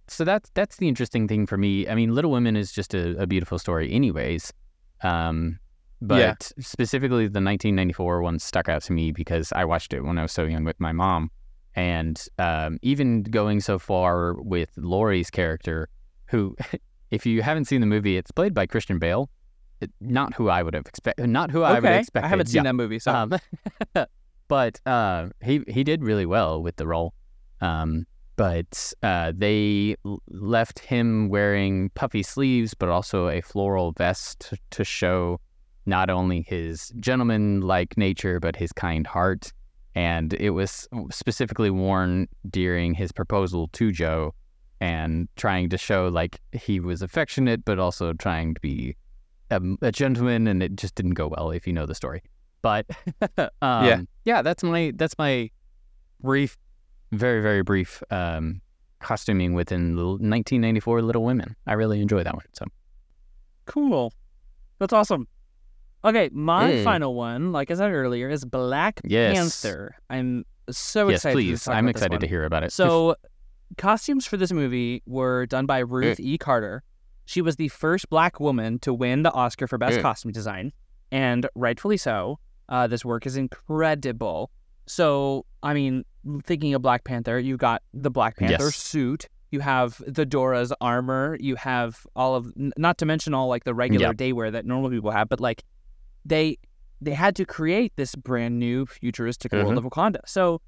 [0.07, 1.87] so that's that's the interesting thing for me.
[1.87, 4.53] I mean, Little Women is just a, a beautiful story, anyways.
[5.03, 5.59] Um,
[6.01, 6.33] but Yeah.
[6.59, 10.31] specifically, the 1994 one stuck out to me because I watched it when I was
[10.31, 11.31] so young with my mom,
[11.75, 15.89] and um, even going so far with Laurie's character,
[16.27, 16.55] who,
[17.11, 19.29] if you haven't seen the movie, it's played by Christian Bale.
[19.81, 21.27] It- not who I would have expected.
[21.29, 22.25] Not who I would have expected.
[22.25, 22.63] I haven't seen Yeah.
[22.69, 23.33] that movie, so Um,
[24.47, 27.13] but uh, he he did really well with the role.
[27.61, 28.05] Um,
[28.37, 34.83] but uh, they l- left him wearing puffy sleeves, but also a floral vest to
[34.83, 35.39] show
[35.85, 39.51] not only his gentleman-like nature, but his kind heart.
[39.93, 44.33] And it was specifically worn during his proposal to Jo,
[44.81, 48.95] and trying to show like he was affectionate, but also trying to be
[49.51, 50.47] a, a gentleman.
[50.47, 52.21] And it just didn't go well, if you know the story.
[52.61, 52.85] But
[53.37, 54.01] um, Yeah.
[54.25, 55.49] yeah, that's my that's my
[56.21, 56.57] brief,
[57.11, 58.59] very very brief um,
[58.99, 61.55] costuming within the 1994 Little Women.
[61.67, 62.45] I really enjoy that one.
[62.53, 62.65] So
[63.65, 64.11] cool.
[64.79, 65.27] That's awesome.
[66.05, 66.83] Okay, my Mm.
[66.83, 69.35] final one, like I said earlier, is Black Yes.
[69.35, 69.95] Panther.
[70.09, 71.33] I'm so yes, excited.
[71.33, 72.71] to please, I'm excited to hear about it.
[72.71, 73.15] So,
[73.77, 76.37] costumes for this movie were done by Ruth E.
[76.37, 76.83] Carter.
[77.25, 80.01] She was the first black woman to win the Oscar for Best Mm.
[80.03, 80.71] Costume Design,
[81.11, 82.39] and rightfully so.
[82.69, 84.51] Uh, this work is incredible.
[84.85, 86.03] So, I mean,
[86.43, 88.75] thinking of Black Panther, you got the Black Panther Yes.
[88.75, 89.27] suit.
[89.51, 91.37] You have the Dora's armor.
[91.39, 94.17] You have all of, n- not to mention all like the regular Yep.
[94.17, 95.63] day wear that normal people have, but like
[96.25, 96.57] they
[97.01, 99.65] they had to create this brand new futuristic Mm-hmm.
[99.65, 100.19] world of Wakanda.
[100.25, 100.61] So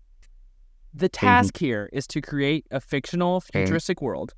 [0.93, 4.33] the task here is to create a fictional futuristic world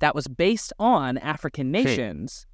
[0.00, 2.46] that was based on African nations,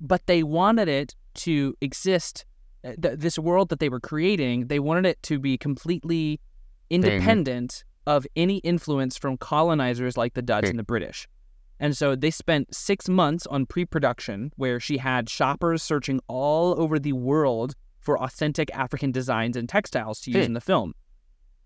[0.00, 2.44] but they wanted it to exist.
[2.84, 6.40] uh, Th- this world that they were creating, they wanted it to be completely
[6.90, 11.28] independent of any influence from colonizers like the Dutch and the British.
[11.80, 16.80] And so they spent six months on pre production where she had shoppers searching all
[16.80, 20.50] over the world for authentic African designs and textiles to use Hmm.
[20.50, 20.94] in the film.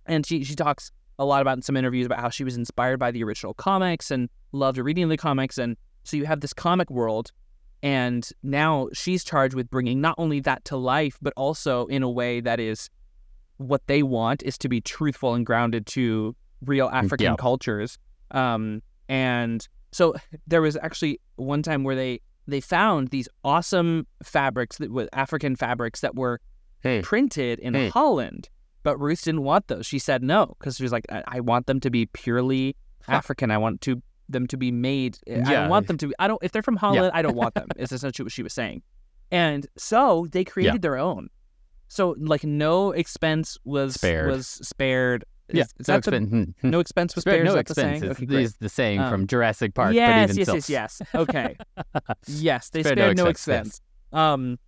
[0.06, 2.98] And she, she talks a lot about in some interviews about how she was inspired
[2.98, 5.56] by the original comics and loved reading the comics.
[5.58, 7.30] And so you have this comic world,
[7.82, 12.10] and now she's charged with bringing not only that to life, but also in a
[12.10, 12.90] way that is
[13.58, 17.36] what they want is to be truthful and grounded to real African Yeah.
[17.36, 17.98] cultures.
[18.32, 20.14] Um, and so
[20.46, 25.54] there was actually one time where they they found these awesome fabrics that with African
[25.56, 26.40] fabrics that were
[26.80, 27.00] Hey.
[27.02, 27.88] printed in Hey.
[27.88, 28.48] Holland,
[28.82, 29.86] but Ruth didn't want those.
[29.86, 32.74] She said no because she was like, I, I want them to be purely
[33.06, 33.52] African.
[33.52, 35.18] I want to them to be made.
[35.28, 36.08] Eh, I don't want them to.
[36.08, 36.42] Be, I don't.
[36.42, 37.68] If they're from Holland, I don't want them.
[37.76, 38.82] Is essentially what she was saying.
[39.30, 41.28] And so they created their own.
[41.88, 44.26] So like no expense was Spared.
[44.30, 45.24] was spared.
[45.52, 48.02] Is, yeah, is so that the, no expense was spared, no is the expense.
[48.02, 48.44] Okay, It's, great.
[48.46, 51.02] it's the saying Um, from Jurassic Park, yes, but even yes, yes, yes.
[51.14, 51.56] Okay.
[52.26, 53.80] yes, they Spared spared, no no expense, expense.
[54.12, 54.58] Um,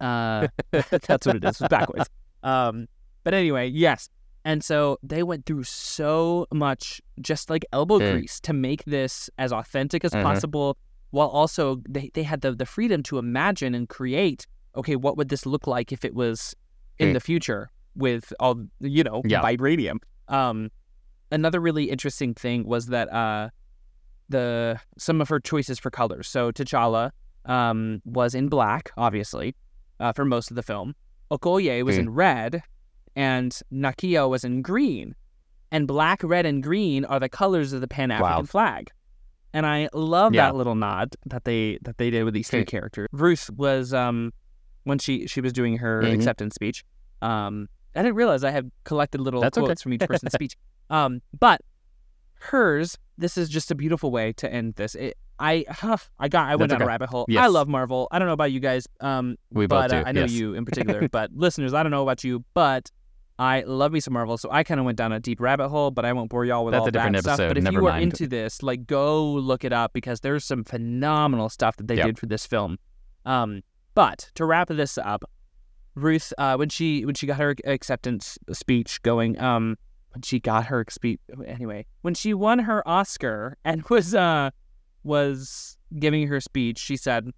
[0.00, 1.60] uh, that's what it is.
[1.60, 2.08] It's backwards.
[2.42, 2.86] Um,
[3.24, 4.08] but anyway, yes.
[4.44, 8.12] And so they went through so much, just like elbow Mm.
[8.12, 10.22] grease, to make this as authentic as Mhm.
[10.22, 10.78] possible,
[11.10, 14.46] while also they, they had the, the freedom to imagine and create.
[14.76, 16.54] Okay, what would this look like if it was
[16.98, 17.12] in Mm.
[17.14, 19.42] the future with all you know Yeah.
[19.42, 19.98] vibranium?
[20.28, 20.70] Um,
[21.30, 23.50] another really interesting thing was that uh,
[24.28, 26.28] the some of her choices for colors.
[26.28, 27.10] So T'Challa
[27.44, 29.54] um, was in black, obviously,
[30.00, 30.94] uh, for most of the film.
[31.30, 32.00] Okoye was Hmm.
[32.02, 32.62] in red,
[33.16, 35.14] and Nakia was in green.
[35.70, 38.42] And black, red, and green are the colors of the Pan African Wow.
[38.44, 38.90] flag.
[39.52, 40.46] And I love Yeah.
[40.46, 43.08] that little nod that they that they did with these three characters.
[43.12, 44.32] Ruth was um
[44.84, 46.14] when she she was doing her Mhm.
[46.14, 46.84] acceptance speech.
[47.22, 49.66] Um, I didn't realize I had collected little That's okay.
[49.66, 50.56] quotes from each person's speech.
[50.90, 51.60] Um, but
[52.40, 54.94] hers, this is just a beautiful way to end this.
[54.94, 55.64] It, I
[56.18, 57.26] I got I went That's down a rabbit hole.
[57.36, 58.08] I love Marvel.
[58.10, 59.96] I don't know about you guys, um, We both but do.
[59.98, 60.32] uh, I know yes.
[60.32, 61.08] you in particular.
[61.08, 62.90] but listeners, I don't know about you, but
[63.40, 65.92] I love me some Marvel, so I kind of went down a deep rabbit hole.
[65.92, 67.34] But I won't bore y'all with That's all that stuff.
[67.34, 67.48] episode.
[67.50, 68.02] But if Never you are mind.
[68.04, 72.06] into this, like, go look it up because there's some phenomenal stuff that they Yep.
[72.06, 72.78] did for this film.
[73.24, 73.62] Um,
[73.94, 75.22] but to wrap this up,
[76.02, 79.76] Ruth, uh, when she when she got her acceptance speech going, um,
[80.10, 84.50] when she got her speech anyway, when she won her Oscar and was uh
[85.04, 87.30] was giving her speech, she said,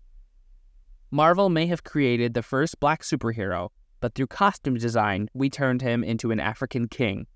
[1.10, 3.70] "Marvel may have created the first black superhero,
[4.00, 7.26] but through costume design, we turned him into an African king.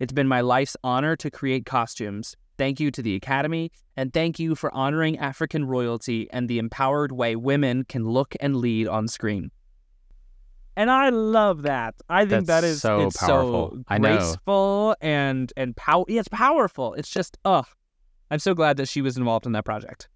[0.00, 4.38] It's been my life's honor to create costumes, Thank you to the Academy, and thank
[4.38, 9.08] you for honoring African royalty and the empowered way women can look and lead on
[9.08, 9.50] screen.
[10.76, 11.94] And I love that.
[12.08, 13.70] I think That's that is so it's powerful.
[13.76, 14.16] so I know.
[14.16, 16.94] graceful and and pow- yeah, it's powerful.
[16.94, 17.66] It's just ugh.
[18.30, 20.08] I'm so glad that she was involved in that project.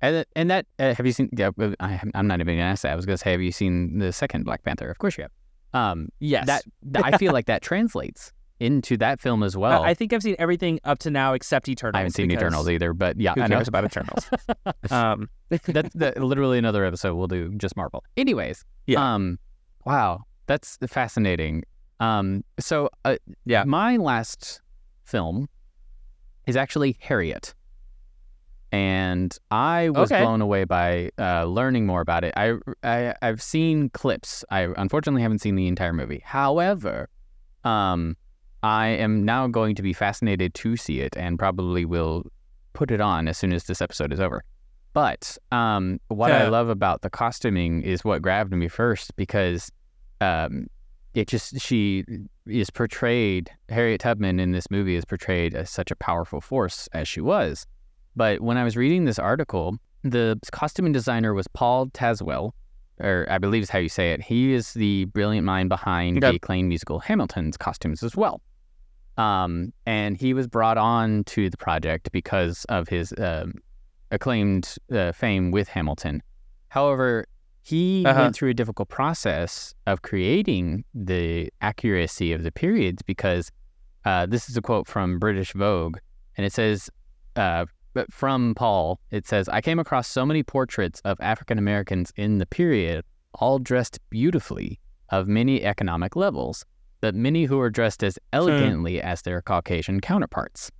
[0.00, 1.28] And that- and that uh, have you seen?
[1.36, 2.92] Yeah, I, I'm not even gonna ask that.
[2.92, 4.90] I was gonna say, have you seen the second Black Panther?
[4.90, 5.32] Of course you have.
[5.74, 6.46] Um, Yes.
[6.46, 6.64] that
[7.04, 9.84] I feel like that translates into that film as well.
[9.84, 11.94] I, I think I've seen everything up to now except Eternals.
[11.94, 13.56] I haven't seen Eternals either, but yeah, I know.
[13.56, 14.28] cares about Eternals?
[14.90, 18.02] um, that's that, literally another episode we'll do just Marvel.
[18.16, 19.14] Anyways, Yeah.
[19.14, 19.38] Um,
[19.88, 21.64] wow, that's fascinating.
[21.98, 23.64] Um, so uh, Yeah.
[23.64, 24.60] my last
[25.04, 25.48] film
[26.46, 27.54] is actually Harriet,
[28.70, 30.20] and I was Okay.
[30.22, 32.34] blown away by uh, learning more about it.
[32.36, 34.44] I, I I've seen clips.
[34.50, 36.20] I unfortunately haven't seen the entire movie.
[36.24, 37.08] However,
[37.64, 38.16] um,
[38.62, 42.24] I am now going to be fascinated to see it, and probably will
[42.74, 44.44] put it on as soon as this episode is over.
[44.92, 49.70] But um, what I love about the costuming is what grabbed me first because
[50.20, 50.66] um,
[51.14, 52.04] it just she
[52.46, 57.08] is portrayed Harriet Tubman in this movie is portrayed as such a powerful force as
[57.08, 57.66] she was.
[58.16, 62.52] But when I was reading this article, the costuming designer was Paul Tazewell,
[63.00, 64.20] or I believe is how you say it.
[64.22, 66.30] He is the brilliant mind behind Okay.
[66.30, 68.40] the acclaimed musical Hamilton's costumes as well.
[69.16, 73.54] Um, and he was brought on to the project because of his um,
[74.10, 76.22] acclaimed uh, fame with Hamilton.
[76.68, 77.26] However,
[77.62, 78.20] he Uh-huh.
[78.22, 83.50] went through a difficult process of creating the accuracy of the periods because
[84.04, 85.98] uh, this is a quote from British Vogue,
[86.36, 86.88] and it says,
[87.36, 92.12] uh, but from Paul, it says, I came across so many portraits of African Americans
[92.16, 94.78] in the period, all dressed beautifully,
[95.10, 96.64] of many economic levels,
[97.00, 100.70] but many who were dressed as elegantly as their Caucasian counterparts.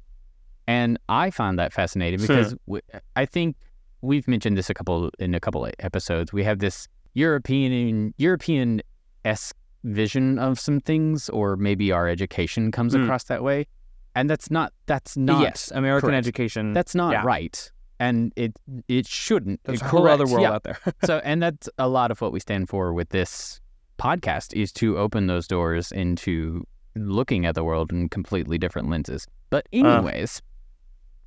[0.67, 2.37] And I find that fascinating Sure.
[2.37, 2.83] because w-
[3.17, 3.57] I think
[4.03, 6.33] we've mentioned this a couple in a couple of episodes.
[6.33, 8.81] We have this European European
[9.25, 13.05] esque vision of some things, or maybe our education comes Mm.
[13.05, 13.67] across that way,
[14.15, 16.27] and that's not that's not yes, American correct.
[16.27, 16.73] education.
[16.73, 17.23] that's not Yeah.
[17.25, 18.53] right, and it
[18.89, 19.61] it shouldn't.
[19.65, 20.53] There's a whole other world yeah.
[20.53, 20.79] out there.
[21.05, 23.61] so, and that's a lot of what we stand for with this
[23.99, 29.27] podcast is to open those doors into looking at the world in completely different lenses.
[29.51, 29.79] But Uh.
[29.79, 30.43] anyways,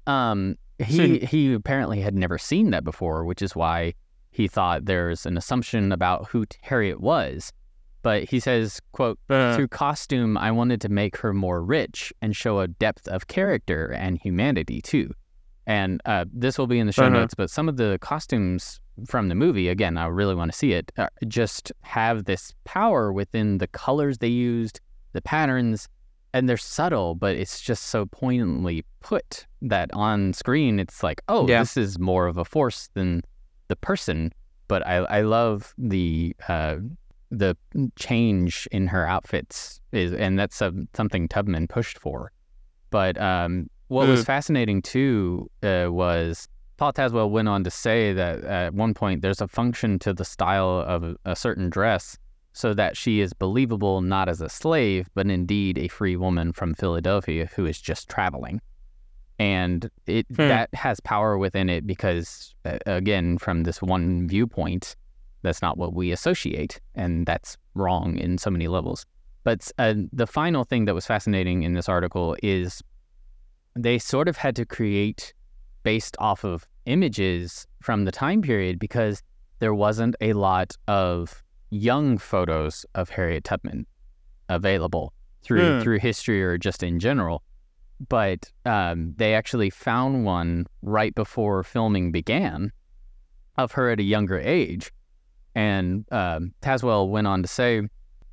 [0.08, 3.94] um, he he apparently had never seen that before, which is why
[4.32, 7.52] he thought there's an assumption about who Harriet was.
[8.04, 12.36] But he says, "quote Uh, Through costume, I wanted to make her more rich and
[12.36, 15.13] show a depth of character and humanity too.
[15.67, 17.20] And uh, this will be in the show Uh-huh.
[17.20, 20.74] notes, but some of the costumes from the movie, again, I really want to see
[20.74, 24.80] it, uh, just have this power within the colors they used,
[25.13, 25.88] the patterns,
[26.34, 31.48] and they're subtle, but it's just so poignantly put that on screen, it's like, oh,
[31.48, 31.60] Yeah.
[31.62, 33.22] this is more of a force than
[33.67, 34.32] the person.
[34.67, 36.78] But I, I love the uh,
[37.30, 37.56] the
[37.98, 42.32] change in her outfits is, and that's um something Tubman pushed for.
[42.89, 44.26] But um, what was Mm.
[44.26, 49.41] fascinating too uh, was Paul Tazewell went on to say that at one point there's
[49.41, 52.17] a function to the style of a, a certain dress
[52.54, 56.74] so that she is believable not as a slave, but indeed a free woman from
[56.74, 58.62] Philadelphia who is just traveling.
[59.40, 60.48] And it Hmm.
[60.50, 62.54] that has power within it because,
[62.86, 64.96] again, from this one viewpoint,
[65.42, 69.06] that's not what we associate, and that's wrong in so many levels.
[69.44, 72.84] But uh, the final thing that was fascinating in this article is
[73.76, 75.34] they sort of had to create
[75.84, 79.24] based off of images from the time period because
[79.58, 81.41] there wasn't a lot of
[81.72, 83.88] young photos of Harriet Tubman
[84.50, 85.82] available through Hmm.
[85.82, 87.42] through history or just in general.
[88.10, 92.72] But um, they actually found one right before filming began
[93.58, 94.92] of her at a younger age.
[95.56, 97.82] And um, Tazewell went on to say,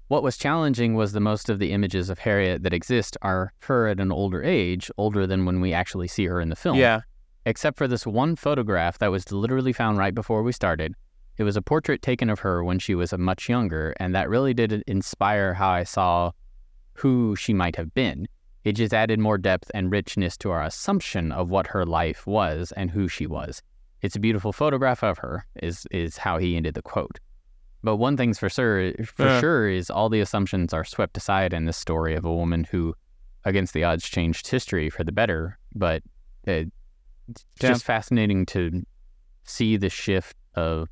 [0.08, 3.88] what was challenging was the most of the images of Harriet that exist are her
[3.88, 7.00] at an older age, older than when we actually see her in the film yeah.
[7.44, 10.94] except for this one photograph that was literally found right before we started.
[11.38, 14.52] It was a portrait taken of her when she was much younger, and that really
[14.52, 16.32] did inspire how I saw
[16.94, 18.26] who she might have been.
[18.64, 22.72] It just added more depth and richness to our assumption of what her life was
[22.72, 23.62] and who she was.
[24.02, 27.18] It's a beautiful photograph of her, is is how he ended the quote.
[27.84, 29.40] But one thing's for sure, for Yeah.
[29.40, 32.94] sure, is all the assumptions are swept aside in this story of a woman who,
[33.44, 35.58] against the odds, changed history for the better.
[35.74, 36.02] But
[36.48, 36.66] uh,
[37.28, 37.68] it's Yeah.
[37.70, 38.82] just fascinating to
[39.44, 40.88] see the shift of,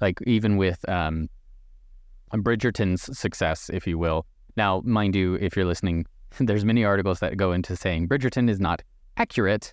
[0.00, 1.28] like, even with um,
[2.32, 4.26] Bridgerton's success, if you will.
[4.56, 6.06] Now, mind you, if you're listening,
[6.38, 8.82] there's many articles that go into saying Bridgerton is not
[9.16, 9.72] accurate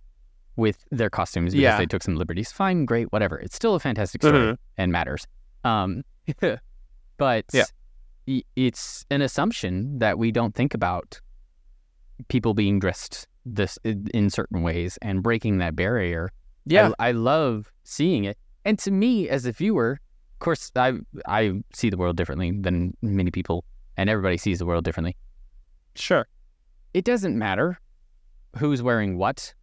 [0.58, 1.78] with their costumes because Yeah.
[1.78, 2.52] they took some liberties.
[2.52, 3.40] Fine, great, whatever.
[3.40, 4.58] It's still a fantastic story Mhm.
[4.78, 5.26] and matters.
[5.64, 6.04] Um,
[7.18, 7.64] but Yeah.
[8.56, 11.20] it's an assumption that we don't think about
[12.28, 16.30] people being dressed this in in certain ways and breaking that barrier.
[16.66, 16.92] Yeah.
[17.00, 20.00] I, I love seeing it, and to me as a viewer,
[20.42, 23.64] course, I I see the world differently than many people,
[23.98, 25.16] and everybody sees the world differently.
[25.96, 26.28] sure.
[26.94, 27.80] It doesn't matter
[28.58, 29.54] who's wearing what.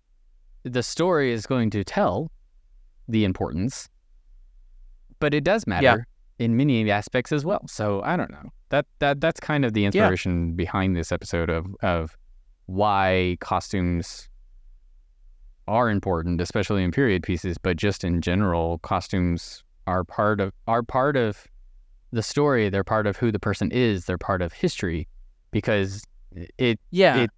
[0.63, 2.31] The story is going to tell
[3.07, 3.89] the importance,
[5.19, 6.07] but it does matter
[6.39, 7.67] in many aspects as well.
[7.69, 8.51] So I don't know.
[8.71, 12.17] That that that's kind of the inspiration behind this episode of of
[12.67, 14.29] why costumes
[15.67, 20.83] are important, especially in period pieces, but just in general, costumes are part of are
[20.83, 21.47] part of
[22.13, 22.69] the story.
[22.69, 24.05] They're part of who the person is.
[24.05, 25.09] They're part of history
[25.51, 26.03] because
[26.59, 27.17] it Yeah.
[27.23, 27.31] It-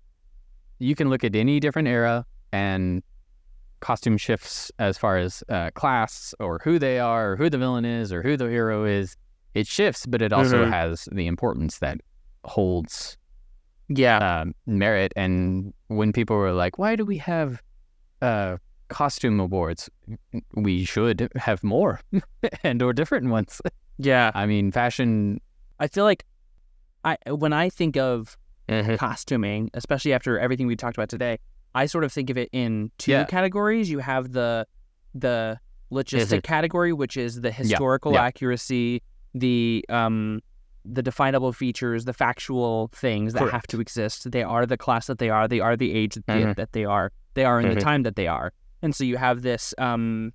[0.78, 3.02] you can look at any different era and
[3.80, 7.84] costume shifts as far as uh, class or who they are or who the villain
[7.84, 9.16] is or who the hero is
[9.54, 10.70] it shifts but it also Mhm.
[10.72, 11.98] has the importance that
[12.44, 13.16] holds
[13.88, 14.18] yeah.
[14.40, 17.62] um, merit and when people were like why do we have
[18.22, 18.56] uh,
[18.90, 19.88] costume awards
[20.54, 22.00] we should have more
[22.64, 23.60] and or different ones
[23.98, 24.30] Yeah.
[24.34, 25.40] i mean fashion
[25.78, 26.24] I feel like
[27.04, 28.36] I when I think of
[28.98, 31.38] costuming, especially after everything we talked about today,
[31.74, 33.24] I sort of think of it in two Yeah.
[33.24, 33.88] categories.
[33.90, 34.66] You have the
[35.14, 35.58] the
[35.90, 38.24] logistic category, which is the historical yeah.
[38.24, 39.02] accuracy,
[39.34, 40.40] the um
[40.84, 44.30] the definable features, the factual things that have to exist.
[44.30, 45.48] They are the class that they are.
[45.48, 46.56] They are the age that they, Mhm.
[46.56, 47.10] that they are.
[47.34, 47.80] They are in the Mhm.
[47.90, 48.52] time that they are.
[48.82, 50.32] And so you have this um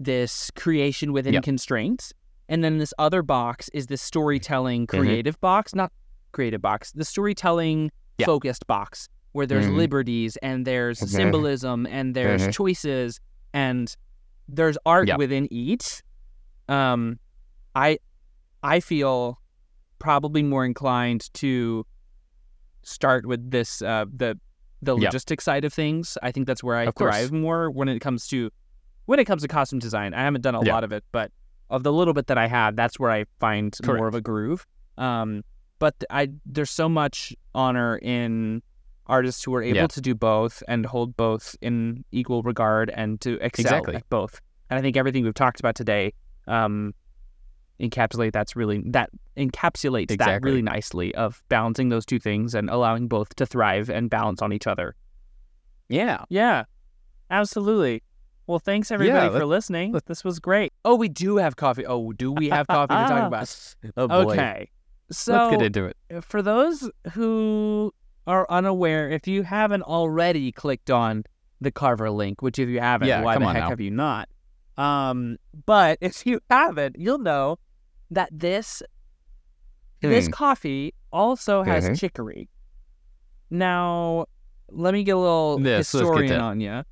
[0.00, 1.44] this creation within Yep.
[1.44, 2.12] constraints.
[2.48, 5.00] And then this other box is the storytelling Mm-hmm.
[5.00, 5.92] creative box, not
[6.32, 8.26] creative box, the storytelling Yeah.
[8.26, 9.76] focused box where there's Mhm.
[9.76, 12.52] liberties and there's symbolism and there's Mhm.
[12.52, 13.20] choices
[13.52, 13.96] and
[14.48, 15.16] there's art Yeah.
[15.16, 16.02] within each.
[16.68, 17.18] Um,
[17.74, 17.98] I
[18.62, 19.40] I feel
[19.98, 21.84] probably more inclined to
[22.82, 24.38] start with this uh, the
[24.84, 25.08] the Yeah.
[25.08, 26.16] logistic side of things.
[26.22, 27.14] I think that's where I Of course.
[27.14, 28.50] thrive more when it comes to
[29.06, 30.14] when it comes to costume design.
[30.14, 30.72] I haven't done a Yeah.
[30.72, 31.30] lot of it, but
[31.68, 34.66] of the little bit that I have, that's where I find more of a groove.
[34.96, 35.42] Um,
[35.78, 38.62] but I there's so much honor in
[39.06, 39.86] artists who are able Yeah.
[39.88, 43.96] to do both and hold both in equal regard and to excel Exactly.
[43.96, 44.40] at both.
[44.70, 46.14] And I think everything we've talked about today
[46.46, 46.94] um,
[47.80, 53.08] encapsulate that's really that encapsulates that really nicely of balancing those two things and allowing
[53.08, 54.94] both to thrive and balance on each other.
[55.88, 56.64] yeah Yeah,
[57.30, 58.02] absolutely.
[58.46, 59.98] Well, thanks everybody let- for listening.
[60.06, 60.72] This was great.
[60.84, 61.86] Oh, we do have coffee.
[61.86, 63.74] Oh, do we have coffee to talk about?
[63.96, 64.70] oh boy Okay.
[65.10, 67.92] So let's get into it for those who
[68.26, 71.24] are unaware, if you haven't already clicked on
[71.60, 73.68] the Carver link, which if you haven't, Yeah, why the heck now.
[73.68, 74.28] have you not?
[74.76, 77.56] Um, but if you haven't, you'll know
[78.10, 78.82] that this
[80.00, 80.32] this Hmm.
[80.32, 81.98] coffee also has Mhm.
[81.98, 82.48] chicory.
[83.50, 84.26] Now,
[84.68, 86.82] let me get a little Yes, historian on you.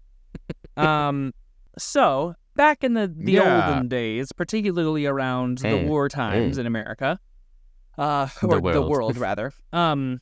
[0.76, 1.32] Um,
[1.78, 3.42] so back in the the Yeah.
[3.42, 5.88] olden days, particularly around the Mm.
[5.88, 7.18] war times in America,
[7.98, 8.88] uh, or the world.
[8.88, 10.20] world rather, um,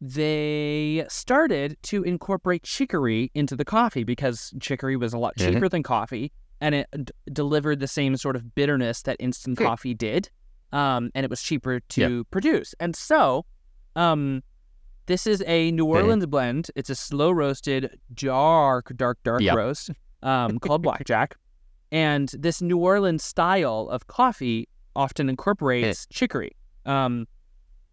[0.00, 5.52] they started to incorporate chicory into the coffee because chicory was a lot Mhm.
[5.52, 9.94] cheaper than coffee, and it d- delivered the same sort of bitterness that instant coffee
[9.94, 10.30] did,
[10.72, 12.22] um, and it was cheaper to Yeah.
[12.30, 12.74] produce.
[12.80, 13.44] And so,
[13.94, 14.42] um,
[15.06, 16.70] this is a New Orleans blend.
[16.74, 19.56] It's a slow roasted, dark, dark, dark Yep.
[19.56, 19.90] roast
[20.22, 21.36] um, called Blackjack.
[21.92, 26.52] And this New Orleans style of coffee often incorporates chicory.
[26.84, 27.28] Um,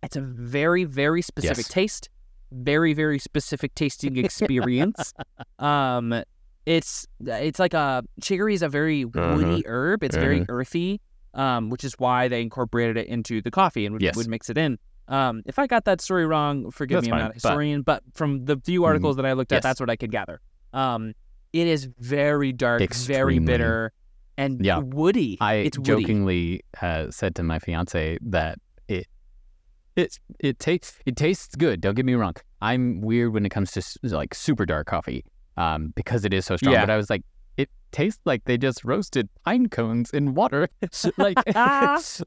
[0.01, 1.67] it's a very, very specific Yes.
[1.67, 2.09] taste,
[2.51, 5.13] very, very specific tasting experience.
[5.59, 6.23] um,
[6.65, 10.03] it's it's like a chicory is a very woody herb.
[10.03, 11.01] It's very earthy,
[11.33, 14.15] um, which is why they incorporated it into the coffee and would, Yes.
[14.15, 14.77] would mix it in.
[15.09, 17.37] Um, if I got that story wrong, forgive That's me, I'm fine, not a but-
[17.39, 17.47] Mm-hmm.
[17.49, 19.63] historian, but, from the few articles that I looked at, Yes.
[19.63, 20.39] that's what I could gather.
[20.71, 21.13] Um,
[21.51, 23.91] it is very dark, very bitter,
[24.37, 24.77] and Yeah.
[24.79, 25.37] woody.
[25.41, 26.03] I it's woody.
[26.03, 28.57] jokingly uh, said to my fiance that
[28.87, 29.07] it
[29.97, 31.81] it it tastes it tastes good.
[31.81, 32.33] Don't get me wrong.
[32.61, 35.23] I'm weird when it comes to like super dark coffee,
[35.57, 36.73] um, because it is so strong.
[36.73, 36.81] Yeah.
[36.85, 37.23] But I was like,
[37.57, 40.67] it tastes like they just roasted pine cones in water,
[41.17, 41.37] like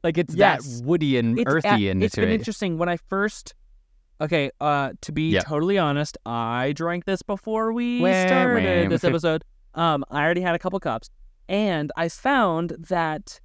[0.03, 0.79] like it's Yes.
[0.79, 3.53] that woody and It's, earthy a- and it's been interesting when I first.
[4.19, 5.41] Okay, uh, to be Yeah.
[5.41, 8.89] totally honest, I drank this before we Wah, started wah.
[8.89, 9.43] this episode.
[9.75, 11.11] Um, I already had a couple cups,
[11.47, 13.39] and I found that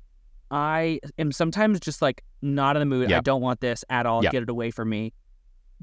[0.51, 3.13] I am sometimes just like not in the mood.
[3.13, 4.23] I don't want this at all.
[4.23, 4.33] Yep.
[4.33, 5.13] Get it away from me.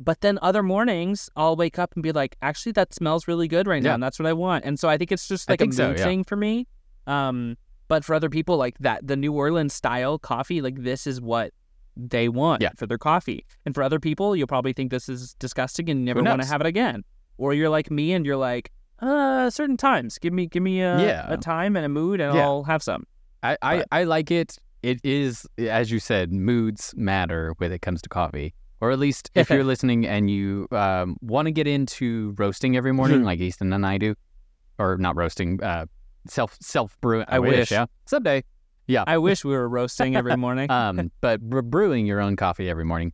[0.02, 3.68] But then other mornings, I'll wake up and be like, actually, that smells really good
[3.68, 3.94] right now, Yeah.
[3.96, 4.64] and that's what I want.
[4.64, 6.06] And so I think it's just like a think so, mood yeah.
[6.06, 6.68] thing for me.
[7.06, 7.58] Um,
[7.90, 11.52] but for other people, like that, the New Orleans style coffee, like this is what
[11.98, 12.70] they want Yeah.
[12.78, 13.46] for their coffee.
[13.66, 16.62] And for other people, you'll probably think this is disgusting and never want to have
[16.62, 17.04] it again.
[17.38, 18.72] Or you're like me and you're like,
[19.02, 21.26] uh, certain times, give me, give me a, Yeah.
[21.34, 22.38] a time and a mood, and.
[22.38, 23.06] I'll have some.
[23.44, 24.58] I, I, I like it.
[24.82, 28.54] It is, as you said, moods matter when it comes to coffee.
[28.82, 32.92] Or at least if you're listening and you um, want to get into roasting every
[32.94, 34.16] morning, like Easton and I do,
[34.78, 35.86] or not roasting, uh,
[36.28, 37.26] self self brewing.
[37.28, 37.72] I wish.
[37.72, 38.44] yeah, someday.
[38.88, 39.04] Yeah.
[39.06, 40.72] I wish we were roasting every morning.
[40.72, 43.14] Um, but bre- brewing your own coffee every morning.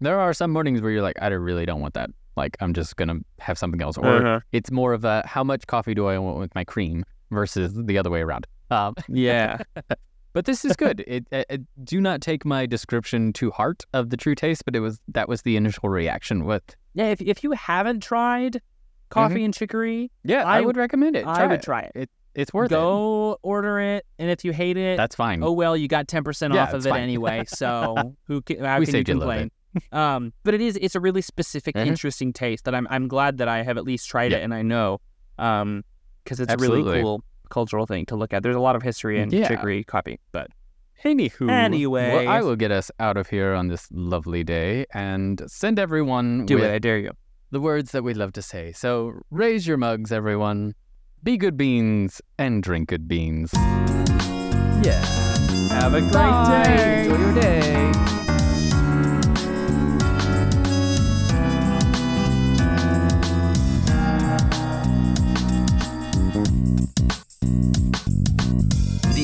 [0.00, 2.10] There are some mornings where you're like, I really don't want that.
[2.36, 3.96] Like, I'm just gonna have something else.
[3.96, 4.40] Or Uh-huh.
[4.52, 7.96] it's more of a how much coffee do I want with my cream versus the
[7.96, 8.46] other way around.
[8.70, 9.58] Um, yeah.
[10.36, 11.02] but this is good.
[11.06, 14.76] It, it, it- do not take my description to heart of the true taste, but
[14.76, 16.62] it was that was the initial reaction with.
[16.92, 18.60] Yeah, if, if you haven't tried
[19.08, 21.26] coffee and chicory, Yeah, I, I- would recommend it.
[21.26, 21.62] I would it.
[21.62, 21.92] try it.
[21.94, 22.74] It it's worth it.
[22.74, 25.42] Go order it, and if you hate it, That's fine.
[25.42, 27.02] oh well, you got ten percent Yeah, off of it fine.
[27.02, 27.44] anyway.
[27.48, 29.50] So who can, how We can you saved you complain?
[29.92, 31.86] um, but it is it's a really specific, Mhm.
[31.86, 34.38] interesting taste that I'm I'm glad that I have at least tried Yeah.
[34.38, 35.00] it and I know,
[35.38, 35.82] um,
[36.24, 38.42] because it's a really cool cultural thing to look at.
[38.42, 39.48] There's a lot of history in Yeah.
[39.48, 40.48] chicory coffee, but
[41.04, 42.10] Anywho, Anyway.
[42.14, 46.46] well, I will get us out of here on this lovely day and send everyone
[46.46, 46.72] do with it.
[46.74, 47.10] I dare you.
[47.52, 48.72] the words that we love to say.
[48.72, 50.74] So raise your mugs, everyone.
[51.22, 53.50] Be good beans and drink good beans.
[54.82, 55.04] Yeah.
[55.70, 56.64] Have a great Bye.
[56.64, 57.04] day.
[57.04, 57.92] Enjoy your day.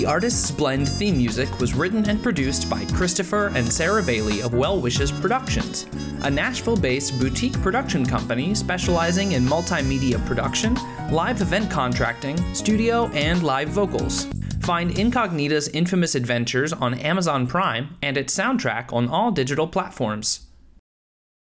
[0.02, 4.52] The Artist's Blend theme music was written and produced by Christopher and Sarah Bailey of
[4.52, 5.86] Well Wishes Productions,
[6.24, 10.76] a Nashville based boutique production company specializing in multimedia production,
[11.12, 14.26] live event contracting, studio, and live vocals.
[14.62, 20.48] Find Incognita's infamous adventures on Amazon Prime and its soundtrack on all digital platforms.